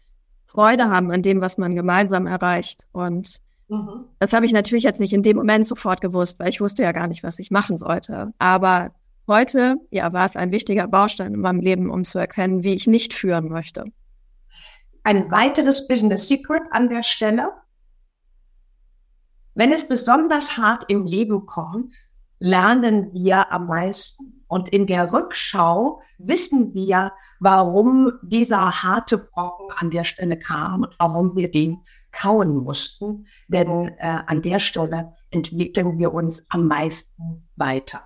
Freude 0.45 0.89
haben 0.89 1.11
an 1.11 1.21
dem, 1.21 1.41
was 1.41 1.57
man 1.57 1.75
gemeinsam 1.75 2.27
erreicht. 2.27 2.87
Und 2.91 3.41
mhm. 3.67 4.05
das 4.19 4.33
habe 4.33 4.45
ich 4.45 4.53
natürlich 4.53 4.83
jetzt 4.83 4.99
nicht 4.99 5.13
in 5.13 5.23
dem 5.23 5.37
Moment 5.37 5.65
sofort 5.65 6.01
gewusst, 6.01 6.39
weil 6.39 6.49
ich 6.49 6.61
wusste 6.61 6.83
ja 6.83 6.91
gar 6.91 7.07
nicht, 7.07 7.23
was 7.23 7.39
ich 7.39 7.51
machen 7.51 7.77
sollte. 7.77 8.33
Aber 8.37 8.91
heute, 9.27 9.77
ja, 9.89 10.11
war 10.13 10.25
es 10.25 10.35
ein 10.35 10.51
wichtiger 10.51 10.87
Baustein 10.87 11.33
in 11.33 11.41
meinem 11.41 11.59
Leben, 11.59 11.89
um 11.89 12.03
zu 12.03 12.19
erkennen, 12.19 12.63
wie 12.63 12.73
ich 12.73 12.87
nicht 12.87 13.13
führen 13.13 13.49
möchte. 13.49 13.85
Ein 15.03 15.29
weiteres 15.29 15.87
Business 15.87 16.27
Secret 16.27 16.63
an 16.71 16.89
der 16.89 17.03
Stelle. 17.03 17.51
Wenn 19.53 19.71
es 19.71 19.87
besonders 19.87 20.57
hart 20.57 20.85
im 20.89 21.05
Leben 21.05 21.45
kommt, 21.45 21.93
lernen 22.39 23.13
wir 23.13 23.51
am 23.51 23.67
meisten. 23.67 24.44
Und 24.55 24.69
in 24.69 24.87
der 24.87 25.11
Rückschau 25.11 25.99
wissen 26.17 26.73
wir, 26.73 27.11
warum 27.41 28.13
dieser 28.21 28.83
harte 28.83 29.17
Brocken 29.17 29.69
an 29.75 29.91
der 29.91 30.05
Stelle 30.05 30.39
kam 30.39 30.83
und 30.83 30.95
warum 30.97 31.35
wir 31.35 31.51
den 31.51 31.79
kauen 32.13 32.63
mussten. 32.63 33.27
Denn 33.49 33.89
äh, 33.97 34.19
an 34.27 34.41
der 34.41 34.59
Stelle 34.59 35.11
entwickeln 35.29 35.99
wir 35.99 36.13
uns 36.13 36.45
am 36.47 36.67
meisten 36.67 37.49
weiter. 37.57 38.03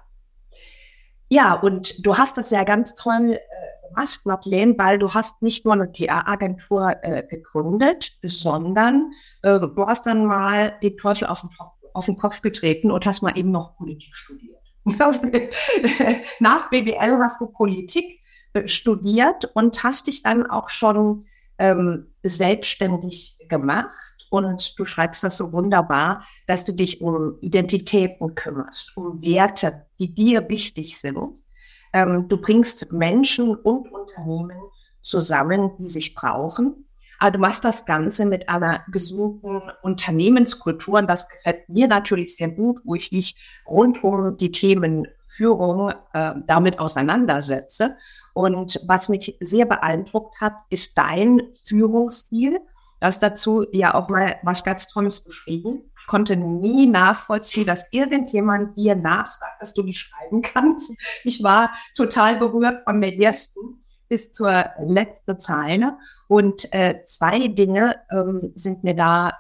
Ja, 1.28 1.54
und 1.54 2.04
du 2.04 2.18
hast 2.18 2.36
das 2.40 2.50
ja 2.50 2.64
ganz 2.64 2.96
toll 2.96 3.34
äh, 3.34 3.88
gemacht, 3.88 4.22
Madeleine, 4.24 4.76
weil 4.76 4.98
du 4.98 5.14
hast 5.14 5.44
nicht 5.44 5.66
nur 5.66 5.76
eine 5.76 5.86
PR-Agentur 5.86 6.96
äh, 7.04 7.28
gegründet, 7.28 8.18
sondern 8.24 9.12
äh, 9.44 9.60
du 9.60 9.86
hast 9.86 10.08
dann 10.08 10.26
mal 10.26 10.74
den 10.82 10.98
Teufel 10.98 11.28
auf 11.28 11.42
den, 11.42 11.52
auf 11.94 12.08
den 12.08 12.18
Kopf 12.18 12.42
getreten 12.42 12.90
und 12.90 13.06
hast 13.06 13.22
mal 13.22 13.38
eben 13.38 13.52
noch 13.52 13.78
Politik 13.78 14.16
studiert. 14.16 14.59
Nach 16.40 16.70
BWL 16.70 17.20
hast 17.22 17.42
du 17.42 17.48
Politik 17.48 18.20
äh, 18.54 18.68
studiert 18.68 19.46
und 19.54 19.84
hast 19.84 20.08
dich 20.08 20.24
dann 20.24 20.50
auch 20.50 20.70
schon 20.70 21.26
ähm, 21.58 22.08
selbstständig 22.24 23.38
gemacht. 23.48 24.28
Und 24.32 24.78
du 24.78 24.86
schreibst 24.86 25.24
das 25.24 25.38
so 25.38 25.52
wunderbar, 25.52 26.24
dass 26.48 26.64
du 26.64 26.72
dich 26.72 27.02
um 27.02 27.38
Identitäten 27.42 28.36
kümmerst, 28.36 28.96
um 28.96 29.22
Werte, 29.22 29.86
die 29.98 30.14
dir 30.14 30.48
wichtig 30.50 30.98
sind. 31.00 31.40
Ähm, 31.94 32.28
du 32.28 32.38
bringst 32.38 32.92
Menschen 32.92 33.56
und 33.56 33.92
Unternehmen 33.92 34.60
zusammen, 35.02 35.76
die 35.78 35.88
sich 35.88 36.14
brauchen. 36.14 36.86
Aber 37.20 37.32
du 37.32 37.40
machst 37.40 37.66
das 37.66 37.86
Ganze 37.86 38.26
mit 38.26 38.48
einer 38.50 38.84
gesunden 38.92 39.62
Unternehmenskultur. 39.82 41.00
Und 41.00 41.10
das 41.10 41.28
gefällt 41.28 41.68
mir 41.68 41.88
natürlich 41.88 42.36
sehr 42.36 42.50
gut, 42.50 42.80
wo 42.84 42.96
ich 42.96 43.12
mich 43.12 43.36
rund 43.68 44.04
um 44.04 44.38
die 44.38 44.52
Themen 44.52 45.08
Führung 45.28 45.92
äh, 46.14 46.34
damit 46.48 46.80
auseinandersetze. 46.80 47.96
Und 48.34 48.82
was 48.88 49.10
mich 49.10 49.38
sehr 49.40 49.66
beeindruckt 49.66 50.42
hat, 50.42 50.54
ist 50.70 50.98
dein 50.98 51.42
Führungsstil. 51.66 52.60
Du 53.00 53.06
hast 53.06 53.22
dazu 53.22 53.66
ja 53.72 53.94
auch 53.94 54.10
mal 54.10 54.38
was 54.44 54.64
ganz 54.64 54.88
Tolles 54.88 55.24
geschrieben. 55.24 55.84
Ich 56.02 56.08
konnte 56.08 56.36
nie 56.36 56.88
nachvollziehen, 56.88 57.66
dass 57.66 57.94
irgendjemand 57.94 58.76
dir 58.78 58.96
nachsagt, 58.96 59.62
dass 59.62 59.74
du 59.74 59.84
nicht 59.84 60.00
schreiben 60.00 60.42
kannst. 60.42 60.98
Ich 61.24 61.44
war 61.44 61.72
total 61.96 62.38
berührt 62.38 62.84
von 62.84 63.00
der 63.00 63.18
ersten 63.18 63.86
bis 64.10 64.34
zur 64.34 64.66
letzten 64.86 65.40
Zeile. 65.40 65.98
Und 66.28 66.74
äh, 66.74 67.04
zwei 67.06 67.48
Dinge 67.48 67.96
ähm, 68.12 68.52
sind 68.56 68.84
mir 68.84 68.96
da 68.96 69.34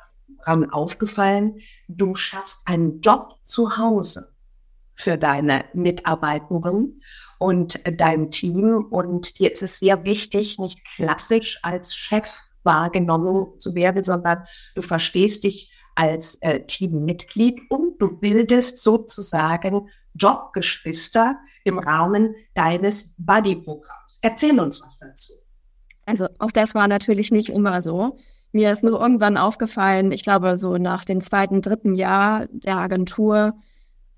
aufgefallen. 0.71 1.59
Du 1.89 2.15
schaffst 2.15 2.65
einen 2.65 3.01
Job 3.01 3.35
zu 3.43 3.77
Hause 3.77 4.33
für 4.95 5.17
deine 5.17 5.65
Mitarbeitenden 5.73 7.01
und 7.39 7.79
dein 7.99 8.31
Team. 8.31 8.85
Und 8.89 9.39
dir 9.39 9.51
ist 9.51 9.63
es 9.63 9.79
sehr 9.79 10.03
wichtig, 10.05 10.59
nicht 10.59 10.79
klassisch 10.95 11.59
als 11.61 11.95
Chef 11.95 12.41
wahrgenommen 12.63 13.59
zu 13.59 13.75
werden, 13.75 14.03
sondern 14.03 14.45
du 14.75 14.81
verstehst 14.81 15.43
dich 15.43 15.73
als 15.95 16.35
äh, 16.35 16.65
Teammitglied 16.65 17.59
und 17.69 18.01
du 18.01 18.17
bildest 18.17 18.81
sozusagen 18.83 19.89
Jobgeschwister 20.19 21.37
im 21.63 21.79
Rahmen 21.79 22.35
deines 22.53 23.15
Buddy-Programms. 23.17 24.19
Erzähl 24.21 24.59
uns 24.59 24.81
was 24.83 24.99
dazu. 24.99 25.33
Also 26.05 26.27
auch 26.39 26.51
das 26.51 26.75
war 26.75 26.87
natürlich 26.87 27.31
nicht 27.31 27.49
immer 27.49 27.81
so. 27.81 28.17
Mir 28.51 28.71
ist 28.71 28.83
nur 28.83 28.99
irgendwann 28.99 29.37
aufgefallen, 29.37 30.11
ich 30.11 30.23
glaube 30.23 30.57
so 30.57 30.77
nach 30.77 31.05
dem 31.05 31.21
zweiten, 31.21 31.61
dritten 31.61 31.93
Jahr 31.93 32.47
der 32.51 32.77
Agentur, 32.77 33.53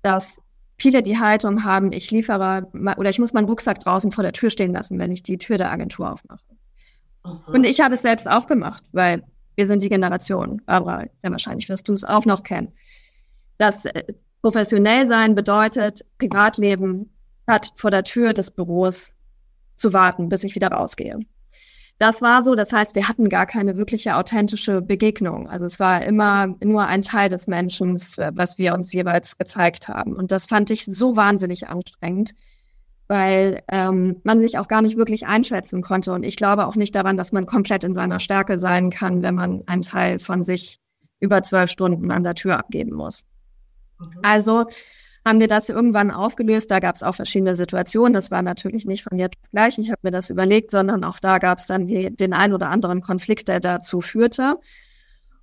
dass 0.00 0.40
viele 0.78 1.02
die 1.02 1.18
Haltung 1.18 1.64
haben, 1.64 1.92
ich 1.92 2.10
liefere 2.10 2.66
oder 2.96 3.10
ich 3.10 3.18
muss 3.18 3.34
meinen 3.34 3.48
Rucksack 3.48 3.80
draußen 3.80 4.10
vor 4.10 4.22
der 4.22 4.32
Tür 4.32 4.50
stehen 4.50 4.72
lassen, 4.72 4.98
wenn 4.98 5.12
ich 5.12 5.22
die 5.22 5.38
Tür 5.38 5.58
der 5.58 5.70
Agentur 5.70 6.12
aufmache. 6.12 6.40
Aha. 7.24 7.52
Und 7.52 7.64
ich 7.64 7.80
habe 7.80 7.94
es 7.94 8.02
selbst 8.02 8.28
auch 8.28 8.46
gemacht, 8.46 8.82
weil 8.92 9.22
wir 9.54 9.66
sind 9.66 9.82
die 9.82 9.88
Generation, 9.88 10.62
aber 10.66 11.06
sehr 11.20 11.30
wahrscheinlich 11.30 11.68
wirst 11.68 11.88
du 11.88 11.92
es 11.92 12.04
auch 12.04 12.24
noch 12.24 12.42
kennen. 12.42 12.72
Das 13.58 13.84
äh, 13.84 14.02
professionell 14.42 15.06
sein 15.06 15.34
bedeutet, 15.34 16.04
Privatleben 16.18 17.10
hat 17.46 17.72
vor 17.76 17.90
der 17.90 18.04
Tür 18.04 18.32
des 18.32 18.50
Büros 18.50 19.14
zu 19.76 19.92
warten, 19.92 20.28
bis 20.28 20.44
ich 20.44 20.54
wieder 20.54 20.68
rausgehe. 20.68 21.18
das 21.98 22.20
war 22.20 22.42
so. 22.42 22.56
Das 22.56 22.72
heißt, 22.72 22.96
wir 22.96 23.08
hatten 23.08 23.28
gar 23.28 23.46
keine 23.46 23.76
wirkliche 23.76 24.16
authentische 24.16 24.82
Begegnung. 24.82 25.48
Also 25.48 25.66
es 25.66 25.78
war 25.78 26.04
immer 26.04 26.48
nur 26.62 26.86
ein 26.86 27.02
Teil 27.02 27.28
des 27.28 27.46
Menschen, 27.46 27.94
was 27.94 28.58
wir 28.58 28.74
uns 28.74 28.92
jeweils 28.92 29.38
gezeigt 29.38 29.88
haben. 29.88 30.16
Und 30.16 30.32
das 30.32 30.46
fand 30.46 30.70
ich 30.70 30.84
so 30.84 31.14
wahnsinnig 31.14 31.68
anstrengend, 31.68 32.32
weil 33.06 33.62
ähm, 33.68 34.20
man 34.24 34.40
sich 34.40 34.58
auch 34.58 34.66
gar 34.66 34.82
nicht 34.82 34.96
wirklich 34.96 35.26
einschätzen 35.28 35.80
konnte. 35.80 36.12
Und 36.12 36.24
ich 36.24 36.34
glaube 36.34 36.66
auch 36.66 36.74
nicht 36.74 36.94
daran, 36.94 37.16
dass 37.16 37.30
man 37.30 37.46
komplett 37.46 37.84
in 37.84 37.94
seiner 37.94 38.18
Stärke 38.18 38.58
sein 38.58 38.90
kann, 38.90 39.22
wenn 39.22 39.36
man 39.36 39.62
einen 39.66 39.82
Teil 39.82 40.18
von 40.18 40.42
sich 40.42 40.80
über 41.20 41.44
zwölf 41.44 41.70
Stunden 41.70 42.10
an 42.10 42.24
der 42.24 42.34
Tür 42.34 42.58
abgeben 42.58 42.96
muss. 42.96 43.26
Mhm. 44.02 44.20
Also 44.22 44.66
haben 45.24 45.40
wir 45.40 45.48
das 45.48 45.68
irgendwann 45.68 46.10
aufgelöst. 46.10 46.70
Da 46.70 46.80
gab 46.80 46.96
es 46.96 47.02
auch 47.02 47.14
verschiedene 47.14 47.56
Situationen. 47.56 48.12
Das 48.12 48.30
war 48.30 48.42
natürlich 48.42 48.86
nicht 48.86 49.04
von 49.04 49.18
jetzt 49.18 49.36
gleich. 49.50 49.78
Ich 49.78 49.90
habe 49.90 50.00
mir 50.02 50.10
das 50.10 50.30
überlegt, 50.30 50.70
sondern 50.70 51.04
auch 51.04 51.18
da 51.20 51.38
gab 51.38 51.58
es 51.58 51.66
dann 51.66 51.86
die, 51.86 52.14
den 52.14 52.32
ein 52.32 52.52
oder 52.52 52.70
anderen 52.70 53.00
Konflikt, 53.00 53.48
der 53.48 53.60
dazu 53.60 54.00
führte. 54.00 54.56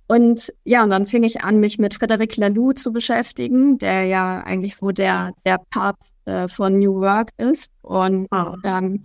Und 0.06 0.52
ja, 0.64 0.82
und 0.82 0.90
dann 0.90 1.06
fing 1.06 1.22
ich 1.22 1.42
an, 1.42 1.60
mich 1.60 1.78
mit 1.78 1.94
Frederic 1.94 2.36
Laloux 2.36 2.74
zu 2.74 2.92
beschäftigen, 2.92 3.78
der 3.78 4.04
ja 4.04 4.40
eigentlich 4.40 4.76
so 4.76 4.90
der, 4.90 5.32
der 5.46 5.60
Papst 5.70 6.14
äh, 6.24 6.48
von 6.48 6.78
New 6.78 7.00
Work 7.00 7.30
ist. 7.36 7.72
Und 7.82 8.26
ähm, 8.64 9.04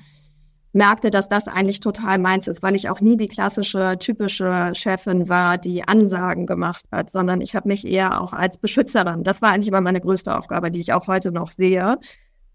merkte, 0.76 1.10
dass 1.10 1.30
das 1.30 1.48
eigentlich 1.48 1.80
total 1.80 2.20
meins 2.20 2.48
ist, 2.48 2.62
weil 2.62 2.76
ich 2.76 2.90
auch 2.90 3.02
nie 3.02 3.18
die 3.18 3.30
klassische, 3.30 3.98
typische 3.98 4.72
Chefin 4.76 5.30
war, 5.30 5.58
die 5.58 5.88
Ansagen 5.88 6.46
gemacht 6.46 6.86
hat, 6.92 7.10
sondern 7.10 7.42
ich 7.42 7.56
habe 7.56 7.70
mich 7.70 7.88
eher 7.88 8.22
auch 8.22 8.34
als 8.34 8.58
Beschützerin, 8.58 9.24
das 9.24 9.42
war 9.42 9.52
eigentlich 9.52 9.70
immer 9.70 9.82
meine 9.82 10.02
größte 10.02 10.38
Aufgabe, 10.38 10.72
die 10.72 10.82
ich 10.82 10.94
auch 10.94 11.08
heute 11.08 11.32
noch 11.32 11.52
sehe, 11.52 11.98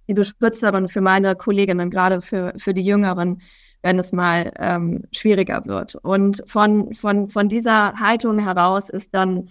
die 0.06 0.14
Beschützerin 0.14 0.88
für 0.88 1.00
meine 1.00 1.34
Kolleginnen, 1.34 1.90
gerade 1.90 2.20
für, 2.20 2.52
für 2.58 2.74
die 2.74 2.84
Jüngeren, 2.84 3.40
wenn 3.82 3.98
es 3.98 4.12
mal 4.12 4.52
ähm, 4.58 5.04
schwieriger 5.12 5.64
wird. 5.64 5.94
Und 5.94 6.42
von, 6.46 6.92
von, 6.94 7.28
von 7.28 7.48
dieser 7.48 7.94
Haltung 7.94 8.38
heraus 8.38 8.90
ist 8.90 9.14
dann 9.14 9.48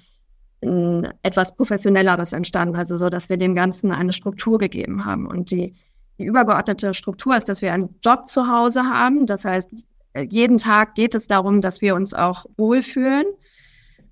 äh, 0.61 1.09
etwas 1.23 1.55
Professionelleres 1.55 2.33
entstanden, 2.33 2.75
also 2.75 2.97
so, 2.97 3.09
dass 3.09 3.29
wir 3.29 3.37
dem 3.37 3.55
Ganzen 3.55 3.91
eine 3.91 4.13
Struktur 4.13 4.59
gegeben 4.59 5.05
haben 5.05 5.25
und 5.25 5.49
die 5.49 5.73
die 6.19 6.25
übergeordnete 6.25 6.93
Struktur 6.93 7.35
ist, 7.35 7.49
dass 7.49 7.61
wir 7.61 7.73
einen 7.73 7.95
Job 8.03 8.27
zu 8.27 8.47
Hause 8.47 8.83
haben. 8.83 9.25
Das 9.25 9.45
heißt, 9.45 9.69
jeden 10.29 10.57
Tag 10.57 10.95
geht 10.95 11.15
es 11.15 11.27
darum, 11.27 11.61
dass 11.61 11.81
wir 11.81 11.95
uns 11.95 12.13
auch 12.13 12.45
wohlfühlen. 12.57 13.25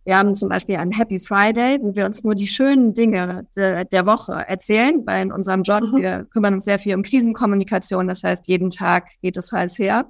Wir 0.05 0.17
haben 0.17 0.35
zum 0.35 0.47
Beispiel 0.47 0.77
einen 0.77 0.93
Happy 0.93 1.19
Friday, 1.19 1.79
wo 1.81 1.93
wir 1.93 2.05
uns 2.05 2.23
nur 2.23 2.33
die 2.33 2.47
schönen 2.47 2.93
Dinge 2.93 3.45
de, 3.57 3.83
der 3.83 4.05
Woche 4.05 4.31
erzählen, 4.31 5.05
weil 5.05 5.23
in 5.23 5.31
unserem 5.33 5.63
Job, 5.63 5.81
mhm. 5.81 5.97
wir 5.97 6.23
kümmern 6.31 6.53
uns 6.53 6.63
sehr 6.63 6.79
viel 6.79 6.95
um 6.95 7.03
Krisenkommunikation. 7.03 8.07
Das 8.07 8.23
heißt, 8.23 8.47
jeden 8.47 8.69
Tag 8.69 9.09
geht 9.21 9.35
es 9.35 9.51
heiß 9.51 9.77
her. 9.79 10.05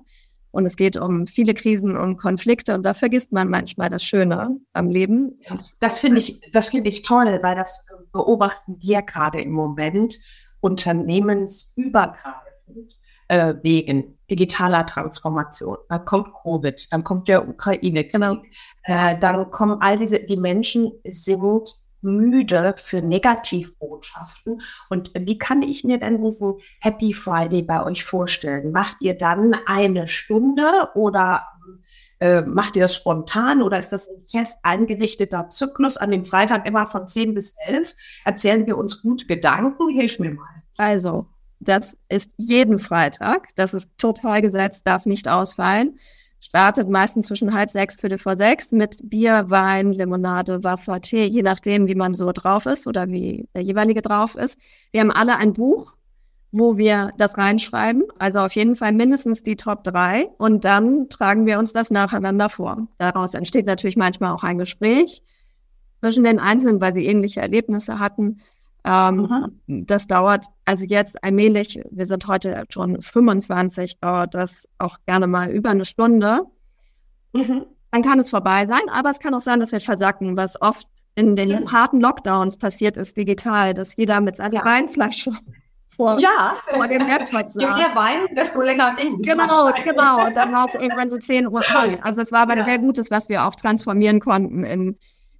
Und 0.52 0.66
es 0.66 0.76
geht 0.76 0.98
um 0.98 1.26
viele 1.28 1.54
Krisen 1.54 1.98
und 1.98 2.18
Konflikte 2.18 2.74
und 2.74 2.84
da 2.84 2.94
vergisst 2.94 3.32
man 3.32 3.50
manchmal 3.50 3.90
das 3.90 4.04
Schöne 4.04 4.58
am 4.74 4.90
Leben. 4.90 5.40
Das 5.80 6.00
finde 6.00 6.20
ich, 6.20 6.40
das 6.52 6.70
finde 6.70 6.90
ich 6.90 7.02
toll, 7.02 7.40
weil 7.42 7.56
das 7.56 7.86
beobachten 8.12 8.78
wir 8.80 9.02
gerade 9.02 9.42
im 9.42 9.52
Moment 9.52 10.18
unternehmensübergreifend 10.60 13.00
äh, 13.28 13.56
wegen 13.62 14.18
digitaler 14.30 14.86
Transformation. 14.86 15.78
Dann 15.90 16.06
kommt 16.06 16.30
Covid, 16.44 16.88
dann 16.92 17.04
kommt 17.04 17.28
der 17.28 17.48
Ukraine-Krieg, 17.48 18.14
genau. 18.14 18.38
äh, 18.84 19.18
dann 19.18 19.50
kommen 19.52 19.82
all 19.82 19.98
diese, 19.98 20.20
die 20.20 20.38
Menschen 20.38 20.92
sind 21.04 21.68
müde 22.02 22.76
für 22.78 23.02
Negativbotschaften. 23.02 24.62
Und 24.90 25.12
wie 25.16 25.38
kann 25.38 25.62
ich 25.62 25.84
mir 25.84 26.00
denn 26.00 26.24
diesen 26.24 26.56
Happy 26.80 27.14
Friday 27.14 27.64
bei 27.64 27.84
euch 27.84 28.04
vorstellen? 28.04 28.72
Macht 28.72 28.98
ihr 29.02 29.16
dann 29.16 29.56
eine 29.66 30.08
Stunde 30.08 30.90
oder 30.96 31.46
äh, 32.20 32.42
macht 32.42 32.76
ihr 32.76 32.82
das 32.82 32.96
spontan 32.96 33.62
oder 33.62 33.78
ist 33.78 33.90
das 33.90 34.10
ein 34.10 34.24
fest 34.30 34.60
eingerichteter 34.64 35.50
Zyklus? 35.50 35.98
An 35.98 36.12
dem 36.12 36.26
Freitag 36.26 36.66
immer 36.66 36.88
von 36.88 37.08
10 37.08 37.34
bis 37.34 37.56
11 37.66 37.96
erzählen 38.26 38.66
wir 38.66 38.78
uns 38.78 39.02
gut 39.02 39.28
Gedanken. 39.28 39.90
Hilf 39.90 40.20
mir 40.20 40.32
mal. 40.32 40.64
Also, 40.78 41.28
das 41.60 41.96
ist 42.10 42.32
jeden 42.38 42.80
Freitag. 42.80 43.50
Das 43.56 43.74
ist 43.74 43.90
total 43.98 44.42
gesetzt, 44.42 44.88
darf 44.88 45.06
nicht 45.06 45.28
ausfallen. 45.28 46.00
Startet 46.40 46.88
meistens 46.88 47.28
zwischen 47.28 47.54
halb 47.54 47.72
sechs, 47.72 48.00
viertel 48.00 48.20
vor 48.20 48.38
sechs 48.38 48.72
mit 48.72 49.10
Bier, 49.10 49.46
Wein, 49.50 49.92
Limonade, 49.92 50.64
Wasser, 50.64 51.02
Tee, 51.02 51.26
je 51.26 51.42
nachdem, 51.42 51.88
wie 51.88 51.96
man 51.96 52.14
so 52.14 52.32
drauf 52.32 52.68
ist 52.68 52.86
oder 52.86 53.08
wie 53.10 53.48
der 53.56 53.64
jeweilige 53.64 54.04
drauf 54.04 54.36
ist. 54.36 54.58
Wir 54.92 55.02
haben 55.02 55.12
alle 55.12 55.38
ein 55.38 55.54
Buch 55.54 55.97
wo 56.52 56.78
wir 56.78 57.12
das 57.18 57.38
reinschreiben. 57.38 58.04
Also 58.20 58.40
auf 58.40 58.54
jeden 58.54 58.76
Fall 58.76 58.94
mindestens 58.94 59.44
die 59.44 59.56
Top 59.56 59.84
drei 59.84 60.30
und 60.38 60.66
dann 60.66 61.10
tragen 61.10 61.46
wir 61.46 61.60
uns 61.60 61.74
das 61.74 61.92
nacheinander 61.92 62.50
vor. 62.50 62.88
Daraus 62.98 63.34
entsteht 63.34 63.66
natürlich 63.66 63.98
manchmal 63.98 64.32
auch 64.32 64.44
ein 64.44 64.58
Gespräch 64.58 65.22
zwischen 66.02 66.24
den 66.24 66.40
Einzelnen, 66.40 66.80
weil 66.80 66.94
sie 66.94 67.06
ähnliche 67.06 67.42
Erlebnisse 67.42 68.00
hatten. 68.00 68.40
Ähm, 68.86 69.60
das 69.68 70.08
dauert 70.08 70.46
also 70.66 70.86
jetzt 70.86 71.24
allmählich, 71.24 71.82
wir 71.92 72.06
sind 72.06 72.28
heute 72.28 72.64
schon 72.70 73.02
25, 73.02 74.00
dauert 74.00 74.34
das 74.34 74.68
auch 74.78 74.98
gerne 75.06 75.28
mal 75.28 75.52
über 75.52 75.72
eine 75.72 75.86
Stunde. 75.86 76.44
Mhm. 77.34 77.66
Dann 77.92 78.04
kann 78.04 78.20
es 78.20 78.30
vorbei 78.30 78.68
sein, 78.68 78.90
aber 78.92 79.10
es 79.10 79.20
kann 79.20 79.34
auch 79.34 79.42
sein, 79.42 79.60
dass 79.60 79.72
wir 79.72 79.82
versacken, 79.82 80.38
was 80.38 80.62
oft 80.62 80.88
in 81.16 81.36
den 81.36 81.72
harten 81.72 82.00
Lockdowns 82.00 82.58
passiert 82.58 82.96
ist 82.96 83.18
digital, 83.18 83.74
dass 83.74 83.96
jeder 83.96 84.22
mit 84.22 84.36
seiner 84.36 84.54
ja. 84.54 84.66
Weinflasche 84.66 85.32
vor, 85.98 86.20
ja. 86.20 86.56
vor 86.72 86.88
dem 86.88 87.08
Laptop 87.08 87.52
saß. 87.52 87.56
Je 87.56 87.68
mehr 87.68 87.96
Wein, 87.96 88.36
desto 88.36 88.62
länger 88.62 88.96
links. 89.02 89.28
Genau, 89.28 89.72
genau. 89.84 90.28
Und 90.28 90.38
dann 90.38 90.54
war 90.54 90.68
es 90.68 90.76
irgendwann 90.76 91.10
so 91.10 91.18
10 91.18 91.48
Uhr 91.48 91.62
kalt. 91.62 92.02
Also 92.04 92.22
es 92.22 92.32
war 92.32 92.42
aber 92.42 92.56
ja. 92.56 92.64
sehr 92.64 92.78
Gutes, 92.78 93.12
was 93.12 93.28
wir 93.30 93.46
auch 93.46 93.56
transformieren 93.56 94.20
konnten 94.20 94.64
in, 94.64 94.98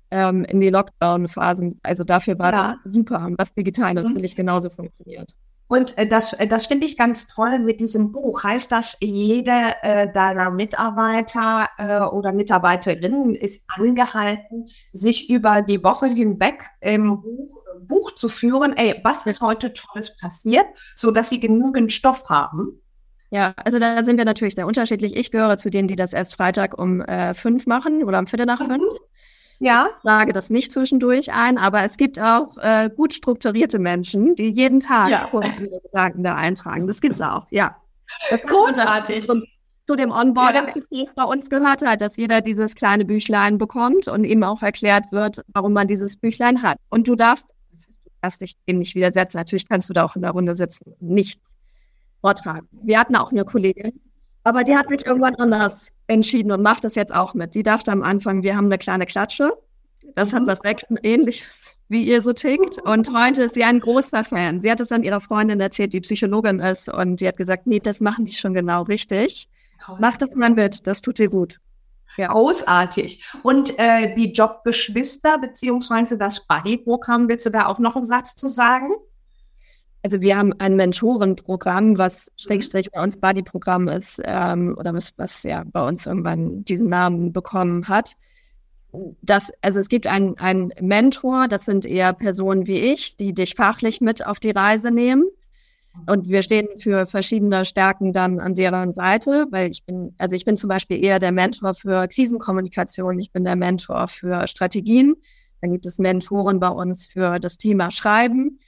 ähm, 0.10 0.44
in 0.46 0.60
die 0.60 0.70
Lockdown-Phasen. 0.70 1.80
Also 1.84 2.04
dafür 2.04 2.40
war 2.40 2.52
ja. 2.52 2.76
das 2.84 2.92
super, 2.92 3.30
was 3.38 3.54
digital 3.54 3.94
mhm. 3.94 4.02
natürlich 4.02 4.36
genauso 4.36 4.70
funktioniert. 4.70 5.34
Und 5.68 5.98
äh, 5.98 6.08
das, 6.08 6.34
äh, 6.34 6.48
das 6.48 6.68
finde 6.68 6.86
ich 6.86 6.98
ganz 6.98 7.28
toll 7.28 7.60
mit 7.60 7.80
diesem 7.80 8.12
Buch. 8.12 8.44
Heißt 8.44 8.72
das, 8.72 8.98
jede 9.02 9.76
äh, 9.82 10.12
deiner 10.12 10.50
Mitarbeiter 10.50 11.70
äh, 11.78 12.00
oder 12.00 12.32
Mitarbeiterinnen 12.32 13.36
ist 13.36 13.66
angehalten, 13.68 14.68
sich 14.94 15.30
über 15.30 15.62
die 15.62 15.84
Woche 15.84 16.08
hinweg 16.08 16.66
im 16.80 17.22
Buch, 17.22 17.64
Buch 17.82 18.16
zu 18.16 18.30
führen, 18.30 18.76
ey, 18.76 19.00
was 19.04 19.26
ist 19.26 19.42
heute 19.42 19.74
Tolles 19.74 20.18
passiert, 20.18 20.66
so 20.96 21.12
dass 21.12 21.30
sie 21.30 21.40
genügend 21.40 21.94
Stoff 21.94 22.30
haben? 22.30 22.82
Ja, 23.30 23.54
also 23.58 23.78
da 23.78 24.06
sind 24.06 24.18
wir 24.18 24.26
natürlich 24.26 24.56
sehr 24.56 24.66
unterschiedlich. 24.66 25.16
Ich 25.16 25.32
gehöre 25.32 25.58
zu 25.58 25.70
denen, 25.70 25.90
die 25.90 25.98
das 25.98 26.14
erst 26.14 26.36
Freitag 26.36 26.78
um 26.78 27.02
äh, 27.02 27.34
fünf 27.34 27.66
machen 27.66 28.04
oder 28.04 28.20
um 28.20 28.28
Viertel 28.28 28.46
nach 28.46 28.60
fünf. 28.60 28.82
Mhm. 28.82 29.00
Ja. 29.60 29.90
Ich 29.98 30.04
sage 30.04 30.34
das 30.34 30.50
nicht 30.50 30.72
zwischendurch 30.72 31.32
ein, 31.34 31.58
aber 31.58 31.84
es 31.84 31.98
gibt 31.98 32.20
auch 32.20 32.58
äh, 32.58 32.90
gut 32.96 33.14
strukturierte 33.14 33.80
Menschen, 33.80 34.36
die 34.36 34.50
jeden 34.50 34.80
Tag 34.80 35.10
ja. 35.10 35.30
ihre 35.34 35.82
Gedanken 35.82 36.24
da 36.24 36.36
eintragen. 36.36 36.88
Das 36.88 37.02
gibt's 37.02 37.22
auch, 37.22 37.48
ja. 37.50 37.76
Das 38.30 38.42
ist 38.42 38.50
großartig. 38.50 39.28
Und 39.30 39.46
zu 39.88 39.96
dem 39.96 40.12
Onboarding-Prozess 40.12 41.10
ja. 41.10 41.14
bei 41.16 41.24
uns 41.24 41.50
gehört 41.50 41.82
hat, 41.82 42.02
dass 42.02 42.18
jeder 42.18 42.42
dieses 42.42 42.76
kleine 42.76 43.06
Büchlein 43.06 43.58
bekommt 43.58 44.08
und 44.08 44.26
ihm 44.26 44.44
auch 44.44 44.62
erklärt 44.62 45.06
wird, 45.12 45.44
warum 45.54 45.74
man 45.74 45.88
dieses 45.88 46.18
Büchlein 46.18 46.62
hat. 46.62 46.78
Und 46.90 47.08
du 47.08 47.16
darfst, 47.16 47.50
du 47.72 48.12
darfst 48.22 48.42
dich 48.42 48.56
dem 48.68 48.80
nicht 48.80 48.96
widersetzen. 48.96 49.38
Natürlich 49.38 49.68
kannst 49.68 49.90
du 49.90 49.94
da 49.94 50.04
auch 50.04 50.16
in 50.16 50.22
der 50.22 50.32
Runde 50.32 50.56
sitzen 50.56 50.92
und 51.00 51.10
nichts 51.10 51.42
vortragen. 52.22 52.68
Wir 52.72 53.00
hatten 53.00 53.16
auch 53.16 53.32
eine 53.32 53.46
Kollegin, 53.46 54.00
aber 54.48 54.64
die 54.64 54.78
hat 54.78 54.90
mich 54.90 55.06
irgendwann 55.06 55.36
anders 55.36 55.92
entschieden 56.08 56.54
und 56.54 56.62
macht 56.62 56.86
das 56.86 56.96
jetzt 56.96 57.14
auch 57.14 57.34
mit. 57.34 57.54
Die 57.54 57.64
dachte 57.64 57.92
am 57.92 58.02
Anfang, 58.02 58.44
wir 58.44 58.56
haben 58.56 58.68
eine 58.68 58.78
kleine 58.78 59.06
Klatsche. 59.06 59.52
Das 60.16 60.32
hat 60.32 60.44
mhm. 60.44 60.48
was 60.48 60.64
recht 60.64 60.88
ähnliches, 61.04 61.76
wie 61.90 62.04
ihr 62.04 62.22
so 62.22 62.32
tickt. 62.32 62.82
Und 62.82 63.14
heute 63.14 63.44
ist 63.44 63.56
sie 63.56 63.66
ein 63.66 63.82
großer 63.82 64.24
Fan. 64.24 64.62
Sie 64.62 64.72
hat 64.72 64.80
es 64.80 64.88
dann 64.88 65.04
ihrer 65.04 65.20
Freundin 65.20 65.60
erzählt, 65.60 65.92
die 65.92 66.00
Psychologin 66.00 66.60
ist. 66.60 66.88
Und 66.88 67.20
sie 67.20 67.28
hat 67.28 67.36
gesagt, 67.36 67.68
nee, 67.68 67.82
das 67.82 68.00
machen 68.00 68.24
die 68.24 68.32
schon 68.32 68.54
genau 68.54 68.84
richtig. 68.84 69.50
Mach 70.00 70.16
das 70.16 70.34
mal 70.34 70.50
mit, 70.50 70.88
das 70.88 71.02
tut 71.02 71.20
dir 71.20 71.30
gut. 71.30 71.60
Ja. 72.16 72.28
Großartig. 72.28 73.26
Und 73.44 73.78
äh, 73.78 74.16
die 74.16 74.32
Jobgeschwister 74.32 75.40
beziehungsweise 75.40 76.18
das 76.18 76.48
Buddy-Programm, 76.48 77.28
willst 77.28 77.46
du 77.46 77.50
da 77.50 77.66
auch 77.66 77.80
noch 77.80 77.98
einen 77.98 78.06
Satz 78.06 78.36
zu 78.36 78.48
sagen? 78.48 78.92
Also 80.04 80.22
wir 80.22 80.38
haben 80.38 80.54
ein 80.60 80.76
Mentorenprogramm, 80.76 81.98
was 81.98 82.32
Schrägstrich 82.38 82.92
bei 82.92 83.04
uns 83.04 83.18
Buddy-Programm 83.18 83.88
ist, 83.88 84.22
ähm, 84.24 84.76
oder 84.78 84.94
was, 84.94 85.14
was 85.18 85.44
ja 85.44 85.64
bei 85.66 85.86
uns 85.86 86.06
irgendwann 86.06 86.64
diesen 86.64 86.90
Namen 86.90 87.34
bekommen 87.34 87.88
hat. 87.88 88.16
Das, 89.22 89.52
also 89.62 89.80
es 89.80 89.90
gibt 89.90 90.08
einen, 90.08 90.38
einen 90.38 90.72
Mentor, 90.82 91.48
das 91.48 91.66
sind 91.66 91.86
eher 91.86 92.14
Personen 92.14 92.68
wie 92.68 92.80
ich, 92.80 93.18
die 93.18 93.34
dich 93.34 93.56
fachlich 93.56 94.00
mit 94.00 94.26
auf 94.26 94.40
die 94.40 94.52
Reise 94.52 94.92
nehmen. 94.92 95.26
Und 96.06 96.30
wir 96.30 96.44
stehen 96.44 96.68
für 96.78 97.06
verschiedene 97.06 97.66
Stärken 97.66 98.14
dann 98.14 98.40
an 98.40 98.54
deren 98.54 98.94
Seite, 98.94 99.48
weil 99.50 99.72
ich 99.72 99.84
bin, 99.84 100.14
also 100.20 100.36
ich 100.36 100.46
bin 100.46 100.56
zum 100.56 100.70
Beispiel 100.70 101.04
eher 101.04 101.18
der 101.18 101.32
Mentor 101.32 101.74
für 101.74 102.08
Krisenkommunikation, 102.08 103.18
ich 103.18 103.32
bin 103.32 103.44
der 103.44 103.56
Mentor 103.56 104.08
für 104.08 104.48
Strategien. 104.48 105.16
Dann 105.62 105.72
gibt 105.72 105.88
es 105.88 105.98
Mentoren 105.98 106.60
bei 106.60 106.70
uns 106.70 107.08
für 107.08 107.40
das 107.40 107.58
Thema 107.58 107.90
Schreiben. 107.90 108.60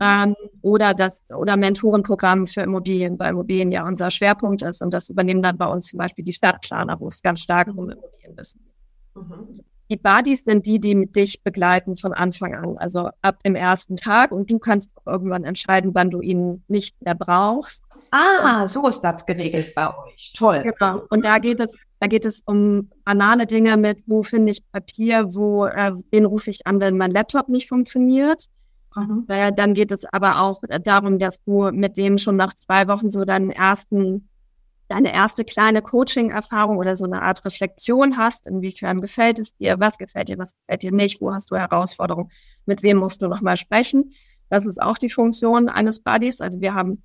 Ähm, 0.00 0.34
oder 0.62 0.94
das 0.94 1.26
oder 1.36 1.56
Mentorenprogramm 1.56 2.46
für 2.46 2.62
Immobilien, 2.62 3.18
weil 3.18 3.30
Immobilien 3.30 3.72
ja 3.72 3.86
unser 3.86 4.10
Schwerpunkt 4.10 4.62
ist 4.62 4.82
und 4.82 4.92
das 4.92 5.08
übernehmen 5.08 5.42
dann 5.42 5.58
bei 5.58 5.66
uns 5.66 5.86
zum 5.86 5.98
Beispiel 5.98 6.24
die 6.24 6.32
Stadtplaner, 6.32 6.98
wo 7.00 7.08
es 7.08 7.22
ganz 7.22 7.40
stark 7.40 7.68
um 7.68 7.90
Immobilienwissen 7.90 8.60
geht. 8.60 9.22
Mhm. 9.22 9.54
Die 9.90 9.96
Buddies 9.98 10.42
sind 10.44 10.64
die, 10.64 10.80
die 10.80 10.94
mit 10.94 11.14
dich 11.14 11.42
begleiten 11.42 11.96
von 11.96 12.14
Anfang 12.14 12.54
an, 12.54 12.78
also 12.78 13.10
ab 13.20 13.42
dem 13.42 13.54
ersten 13.54 13.96
Tag 13.96 14.32
und 14.32 14.50
du 14.50 14.58
kannst 14.58 14.90
irgendwann 15.04 15.44
entscheiden, 15.44 15.90
wann 15.94 16.08
du 16.08 16.22
ihn 16.22 16.64
nicht 16.66 16.96
mehr 17.02 17.14
brauchst. 17.14 17.84
Ah, 18.10 18.66
so 18.66 18.88
ist 18.88 19.02
das 19.02 19.26
geregelt 19.26 19.74
bei 19.74 19.88
euch. 19.88 20.32
Toll. 20.34 20.62
Genau. 20.62 21.02
Und 21.10 21.26
da 21.26 21.38
geht 21.38 21.60
es 21.60 21.74
da 22.02 22.08
geht 22.08 22.24
es 22.24 22.42
um 22.46 22.90
banale 23.04 23.46
Dinge 23.46 23.76
mit, 23.76 24.02
wo 24.06 24.24
finde 24.24 24.50
ich 24.50 24.68
Papier, 24.72 25.36
wo, 25.36 25.66
äh, 25.66 25.92
wen 26.10 26.24
rufe 26.24 26.50
ich 26.50 26.66
an, 26.66 26.80
wenn 26.80 26.96
mein 26.96 27.12
Laptop 27.12 27.48
nicht 27.48 27.68
funktioniert. 27.68 28.48
Mhm. 28.96 29.24
Äh, 29.28 29.52
dann 29.52 29.74
geht 29.74 29.92
es 29.92 30.04
aber 30.04 30.40
auch 30.40 30.60
darum, 30.84 31.18
dass 31.18 31.42
du 31.44 31.70
mit 31.72 31.96
dem 31.96 32.18
schon 32.18 32.36
nach 32.36 32.54
zwei 32.54 32.88
Wochen 32.88 33.10
so 33.10 33.24
deinen 33.24 33.50
ersten, 33.50 34.28
deine 34.88 35.12
erste 35.12 35.44
kleine 35.44 35.82
Coaching-Erfahrung 35.82 36.76
oder 36.76 36.96
so 36.96 37.04
eine 37.04 37.22
Art 37.22 37.44
Reflexion 37.44 38.16
hast. 38.16 38.46
Inwiefern 38.46 39.00
gefällt 39.00 39.38
es 39.38 39.56
dir? 39.56 39.80
Was 39.80 39.98
gefällt 39.98 40.28
dir? 40.28 40.38
Was 40.38 40.54
gefällt 40.54 40.82
dir 40.82 40.92
nicht? 40.92 41.20
Wo 41.20 41.32
hast 41.32 41.50
du 41.50 41.56
Herausforderungen? 41.56 42.30
Mit 42.66 42.82
wem 42.82 42.98
musst 42.98 43.22
du 43.22 43.28
nochmal 43.28 43.56
sprechen? 43.56 44.12
Das 44.50 44.66
ist 44.66 44.82
auch 44.82 44.98
die 44.98 45.10
Funktion 45.10 45.68
eines 45.68 46.00
Buddies. 46.00 46.40
Also 46.40 46.60
wir 46.60 46.74
haben, 46.74 47.02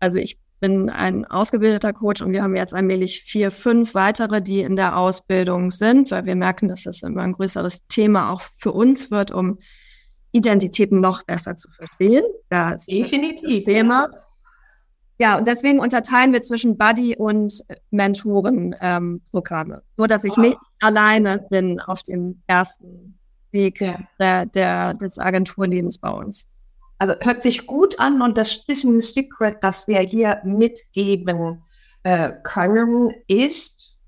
also 0.00 0.18
ich 0.18 0.38
bin 0.60 0.90
ein 0.90 1.24
ausgebildeter 1.24 1.92
Coach 1.92 2.20
und 2.20 2.32
wir 2.32 2.42
haben 2.42 2.56
jetzt 2.56 2.74
allmählich 2.74 3.22
vier, 3.22 3.50
fünf 3.50 3.94
weitere, 3.94 4.42
die 4.42 4.60
in 4.60 4.76
der 4.76 4.96
Ausbildung 4.96 5.70
sind, 5.70 6.10
weil 6.10 6.26
wir 6.26 6.36
merken, 6.36 6.68
dass 6.68 6.82
das 6.82 7.02
immer 7.02 7.22
ein 7.22 7.32
größeres 7.32 7.86
Thema 7.86 8.32
auch 8.32 8.42
für 8.56 8.72
uns 8.72 9.10
wird, 9.10 9.30
um 9.30 9.58
Identitäten 10.32 11.00
noch 11.00 11.24
besser 11.24 11.56
zu 11.56 11.70
verstehen. 11.70 12.24
Das 12.48 12.86
Definitiv. 12.86 13.64
Thema. 13.64 14.10
Ja, 15.20 15.36
und 15.36 15.48
deswegen 15.48 15.80
unterteilen 15.80 16.32
wir 16.32 16.42
zwischen 16.42 16.78
Buddy 16.78 17.16
und 17.16 17.64
Mentorenprogramme, 17.90 19.74
ähm, 19.74 19.82
so 19.96 20.06
dass 20.06 20.22
ich 20.22 20.36
wow. 20.36 20.38
nicht 20.38 20.58
alleine 20.80 21.44
bin 21.50 21.80
auf 21.80 22.04
dem 22.04 22.40
ersten 22.46 23.18
Weg 23.50 23.80
ja. 23.80 23.98
der, 24.20 24.46
der, 24.46 24.94
des 24.94 25.18
Agenturlebens 25.18 25.98
bei 25.98 26.10
uns. 26.10 26.46
Also 26.98 27.14
hört 27.20 27.42
sich 27.42 27.66
gut 27.66 27.98
an 27.98 28.22
und 28.22 28.38
das 28.38 28.64
Business 28.64 29.14
Secret, 29.14 29.58
das 29.62 29.88
wir 29.88 30.00
hier 30.00 30.40
mitgeben 30.44 31.62
äh, 32.04 32.32
können, 32.44 33.12
ist, 33.26 33.98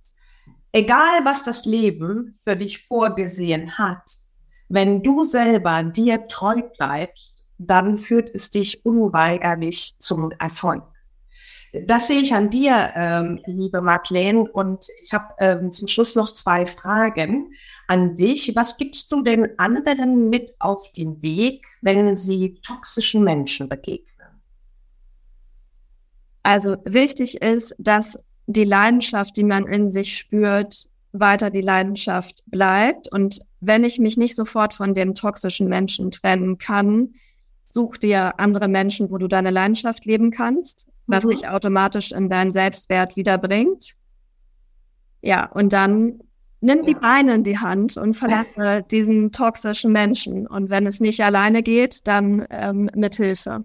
egal 0.73 1.25
was 1.25 1.43
das 1.43 1.65
Leben 1.65 2.37
für 2.43 2.57
dich 2.57 2.85
vorgesehen 2.85 3.79
hat, 3.79 4.20
wenn 4.71 5.03
du 5.03 5.25
selber 5.25 5.83
dir 5.83 6.29
treu 6.29 6.63
bleibst, 6.79 7.49
dann 7.59 7.99
führt 7.99 8.31
es 8.33 8.51
dich 8.51 8.87
unweigerlich 8.87 9.97
zum 9.99 10.31
Erfolg. 10.39 10.85
Das 11.87 12.07
sehe 12.07 12.21
ich 12.21 12.33
an 12.35 12.51
dir, 12.51 12.93
ähm, 12.95 13.41
liebe 13.47 13.81
Madeleine. 13.81 14.45
Und 14.51 14.87
ich 15.03 15.13
habe 15.13 15.35
ähm, 15.39 15.73
zum 15.73 15.89
Schluss 15.89 16.15
noch 16.15 16.33
zwei 16.33 16.67
Fragen 16.67 17.53
an 17.89 18.15
dich. 18.15 18.55
Was 18.55 18.77
gibst 18.77 19.11
du 19.13 19.23
den 19.23 19.59
anderen 19.59 20.31
mit 20.31 20.55
auf 20.61 20.93
den 20.93 21.21
Weg, 21.21 21.67
wenn 21.81 22.17
sie 22.17 22.55
toxischen 22.67 23.23
Menschen 23.25 23.69
begegnen? 23.69 24.41
Also 26.43 26.77
wichtig 26.85 27.43
ist, 27.43 27.75
dass 27.79 28.19
die 28.47 28.65
Leidenschaft, 28.65 29.37
die 29.37 29.45
man 29.45 29.67
in 29.67 29.91
sich 29.91 30.17
spürt, 30.17 30.89
weiter 31.13 31.51
die 31.51 31.61
Leidenschaft 31.61 32.43
bleibt. 32.47 33.13
Und 33.13 33.41
wenn 33.61 33.85
ich 33.85 33.99
mich 33.99 34.17
nicht 34.17 34.37
sofort 34.37 34.75
von 34.75 34.95
dem 34.95 35.15
toxischen 35.15 35.69
Menschen 35.69 36.11
trennen 36.11 36.59
kann, 36.59 37.15
such 37.69 37.99
dir 37.99 38.39
andere 38.41 38.69
Menschen, 38.69 39.11
wo 39.11 39.19
du 39.19 39.29
deine 39.29 39.51
Leidenschaft 39.51 40.05
leben 40.05 40.31
kannst 40.31 40.91
was 41.11 41.25
mhm. 41.25 41.31
dich 41.31 41.49
automatisch 41.49 42.13
in 42.13 42.29
deinen 42.29 42.53
Selbstwert 42.53 43.17
wiederbringt. 43.17 43.95
Ja, 45.21 45.47
und 45.47 45.73
dann 45.73 46.21
nimm 46.61 46.85
die 46.85 46.95
Beine 46.95 47.35
in 47.35 47.45
die 47.45 47.59
Hand 47.59 47.97
und 47.97 48.15
verlasse 48.15 48.85
diesen 48.91 49.33
toxischen 49.33 49.93
Menschen. 49.93 50.47
Und 50.47 50.71
wenn 50.71 50.87
es 50.87 51.01
nicht 51.01 51.23
alleine 51.23 51.63
geht, 51.63 52.07
dann 52.07 52.47
ähm, 52.51 52.91
mit 52.95 53.17
Hilfe. 53.17 53.65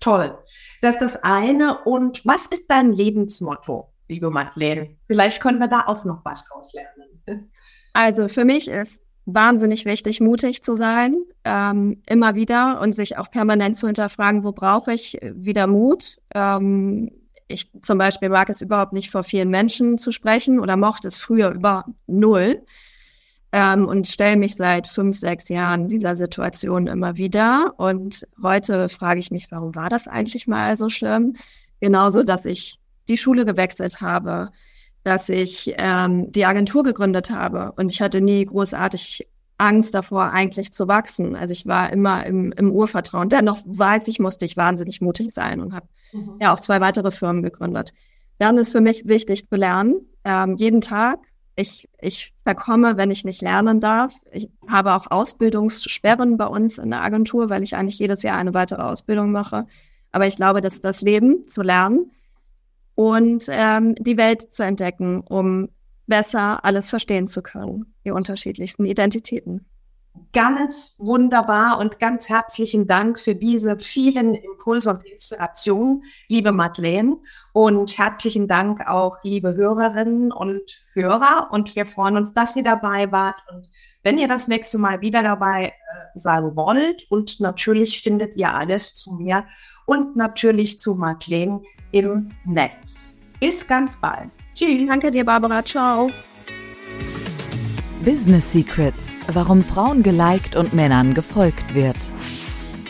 Toll. 0.00 0.36
Das 0.80 0.94
ist 0.94 1.00
das 1.00 1.22
eine. 1.22 1.78
Und 1.84 2.26
was 2.26 2.46
ist 2.46 2.68
dein 2.68 2.92
Lebensmotto, 2.92 3.92
liebe 4.08 4.30
Madeleine? 4.30 4.96
Vielleicht 5.06 5.40
können 5.40 5.58
wir 5.58 5.68
da 5.68 5.84
auch 5.86 6.04
noch 6.04 6.24
was 6.24 6.48
draus 6.48 6.72
lernen. 6.74 7.50
Also 7.92 8.26
für 8.26 8.44
mich 8.44 8.68
ist 8.68 9.00
wahnsinnig 9.26 9.84
wichtig, 9.84 10.20
mutig 10.20 10.62
zu 10.62 10.74
sein, 10.74 11.16
ähm, 11.44 12.02
immer 12.06 12.34
wieder 12.34 12.80
und 12.80 12.94
sich 12.94 13.16
auch 13.16 13.30
permanent 13.30 13.76
zu 13.76 13.86
hinterfragen, 13.86 14.44
wo 14.44 14.52
brauche 14.52 14.92
ich 14.92 15.18
wieder 15.22 15.66
Mut. 15.66 16.18
Ähm, 16.34 17.10
ich 17.48 17.70
zum 17.82 17.98
Beispiel 17.98 18.28
mag 18.28 18.48
es 18.48 18.60
überhaupt 18.60 18.92
nicht 18.92 19.10
vor 19.10 19.22
vielen 19.22 19.50
Menschen 19.50 19.98
zu 19.98 20.12
sprechen 20.12 20.60
oder 20.60 20.76
mochte 20.76 21.08
es 21.08 21.18
früher 21.18 21.50
über 21.50 21.84
null 22.06 22.62
ähm, 23.52 23.86
und 23.86 24.08
stelle 24.08 24.36
mich 24.36 24.56
seit 24.56 24.86
fünf, 24.86 25.18
sechs 25.18 25.48
Jahren 25.48 25.88
dieser 25.88 26.16
Situation 26.16 26.86
immer 26.86 27.16
wieder. 27.16 27.74
Und 27.76 28.26
heute 28.42 28.88
frage 28.88 29.20
ich 29.20 29.30
mich, 29.30 29.50
warum 29.50 29.74
war 29.74 29.88
das 29.88 30.08
eigentlich 30.08 30.46
mal 30.46 30.76
so 30.76 30.88
schlimm? 30.88 31.36
Genauso, 31.80 32.22
dass 32.22 32.46
ich 32.46 32.78
die 33.08 33.18
Schule 33.18 33.44
gewechselt 33.44 34.00
habe, 34.00 34.50
dass 35.04 35.28
ich 35.28 35.74
ähm, 35.76 36.32
die 36.32 36.46
Agentur 36.46 36.82
gegründet 36.82 37.30
habe 37.30 37.72
und 37.76 37.92
ich 37.92 38.00
hatte 38.00 38.20
nie 38.20 38.44
großartig 38.44 39.28
Angst 39.56 39.94
davor, 39.94 40.30
eigentlich 40.30 40.72
zu 40.72 40.88
wachsen. 40.88 41.36
Also 41.36 41.52
ich 41.52 41.66
war 41.66 41.92
immer 41.92 42.26
im, 42.26 42.52
im 42.52 42.72
Urvertrauen. 42.72 43.28
Dennoch 43.28 43.60
weiß 43.64 44.08
ich, 44.08 44.18
musste 44.18 44.44
ich 44.44 44.56
wahnsinnig 44.56 45.00
mutig 45.00 45.32
sein 45.32 45.60
und 45.60 45.74
habe 45.74 45.86
mhm. 46.12 46.38
ja 46.40 46.52
auch 46.52 46.60
zwei 46.60 46.80
weitere 46.80 47.10
Firmen 47.10 47.42
gegründet. 47.42 47.92
Dann 48.38 48.58
ist 48.58 48.72
für 48.72 48.80
mich 48.80 49.06
wichtig 49.06 49.48
zu 49.48 49.54
lernen, 49.54 50.00
ähm, 50.24 50.56
jeden 50.56 50.80
Tag. 50.80 51.20
Ich, 51.56 51.88
ich 52.00 52.34
verkomme, 52.42 52.96
wenn 52.96 53.12
ich 53.12 53.24
nicht 53.24 53.42
lernen 53.42 53.78
darf. 53.78 54.12
Ich 54.32 54.48
habe 54.66 54.94
auch 54.94 55.12
Ausbildungssperren 55.12 56.36
bei 56.36 56.46
uns 56.46 56.78
in 56.78 56.90
der 56.90 57.02
Agentur, 57.02 57.48
weil 57.48 57.62
ich 57.62 57.76
eigentlich 57.76 58.00
jedes 58.00 58.24
Jahr 58.24 58.36
eine 58.36 58.54
weitere 58.54 58.82
Ausbildung 58.82 59.30
mache. 59.30 59.66
Aber 60.10 60.26
ich 60.26 60.34
glaube, 60.34 60.62
dass 60.62 60.80
das 60.80 61.00
Leben 61.02 61.46
zu 61.46 61.62
lernen 61.62 62.10
und 62.94 63.46
ähm, 63.48 63.94
die 63.96 64.16
Welt 64.16 64.54
zu 64.54 64.62
entdecken, 64.64 65.20
um 65.20 65.68
besser 66.06 66.64
alles 66.64 66.90
verstehen 66.90 67.28
zu 67.28 67.42
können, 67.42 67.94
die 68.04 68.10
unterschiedlichsten 68.10 68.84
Identitäten. 68.84 69.66
Ganz 70.32 70.94
wunderbar 70.98 71.78
und 71.78 71.98
ganz 71.98 72.28
herzlichen 72.28 72.86
Dank 72.86 73.18
für 73.18 73.34
diese 73.34 73.78
vielen 73.78 74.34
Impulse 74.34 74.90
und 74.90 75.04
Inspirationen, 75.04 76.04
liebe 76.28 76.52
Madeleine. 76.52 77.16
Und 77.52 77.98
herzlichen 77.98 78.46
Dank 78.46 78.86
auch, 78.86 79.18
liebe 79.24 79.54
Hörerinnen 79.54 80.30
und 80.30 80.84
Hörer. 80.92 81.48
Und 81.50 81.74
wir 81.74 81.86
freuen 81.86 82.16
uns, 82.16 82.32
dass 82.32 82.54
ihr 82.54 82.62
dabei 82.62 83.10
wart. 83.10 83.36
Und 83.52 83.68
wenn 84.04 84.18
ihr 84.18 84.28
das 84.28 84.46
nächste 84.46 84.78
Mal 84.78 85.00
wieder 85.00 85.22
dabei 85.22 85.66
äh, 85.66 85.72
sein 86.14 86.54
wollt, 86.54 87.10
und 87.10 87.40
natürlich 87.40 88.00
findet 88.00 88.36
ihr 88.36 88.54
alles 88.54 88.94
zu 88.94 89.14
mir 89.14 89.44
und 89.86 90.16
natürlich 90.16 90.78
zu 90.78 90.94
Madeleine 90.94 91.62
im 91.92 92.28
Netz. 92.44 93.12
Bis 93.40 93.66
ganz 93.66 93.96
bald. 93.96 94.28
Tschüss. 94.54 94.88
Danke 94.88 95.10
dir, 95.10 95.24
Barbara. 95.24 95.64
Ciao. 95.64 96.10
Business 98.04 98.52
Secrets. 98.52 99.14
Warum 99.28 99.62
Frauen 99.62 100.02
geliked 100.02 100.56
und 100.56 100.74
Männern 100.74 101.14
gefolgt 101.14 101.74
wird. 101.74 101.96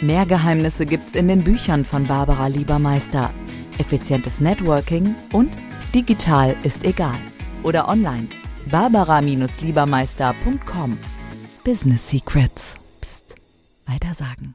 Mehr 0.01 0.27
Geheimnisse 0.27 0.87
gibt's 0.87 1.15
in 1.15 1.29
den 1.29 1.45
Büchern 1.45 1.85
von 1.85 2.05
Barbara 2.07 2.49
Liebermeister. 2.49 3.31
Effizientes 3.79 4.41
Networking 4.41 5.15
und 5.33 5.53
digital 5.95 6.57
ist 6.65 6.83
egal. 6.85 7.19
Oder 7.63 7.87
online. 7.89 8.27
Barbara-Liebermeister.com. 8.71 10.99
Business 11.65 12.11
Secrets. 12.11 12.75
Psst. 13.01 13.37
Weitersagen. 13.87 14.55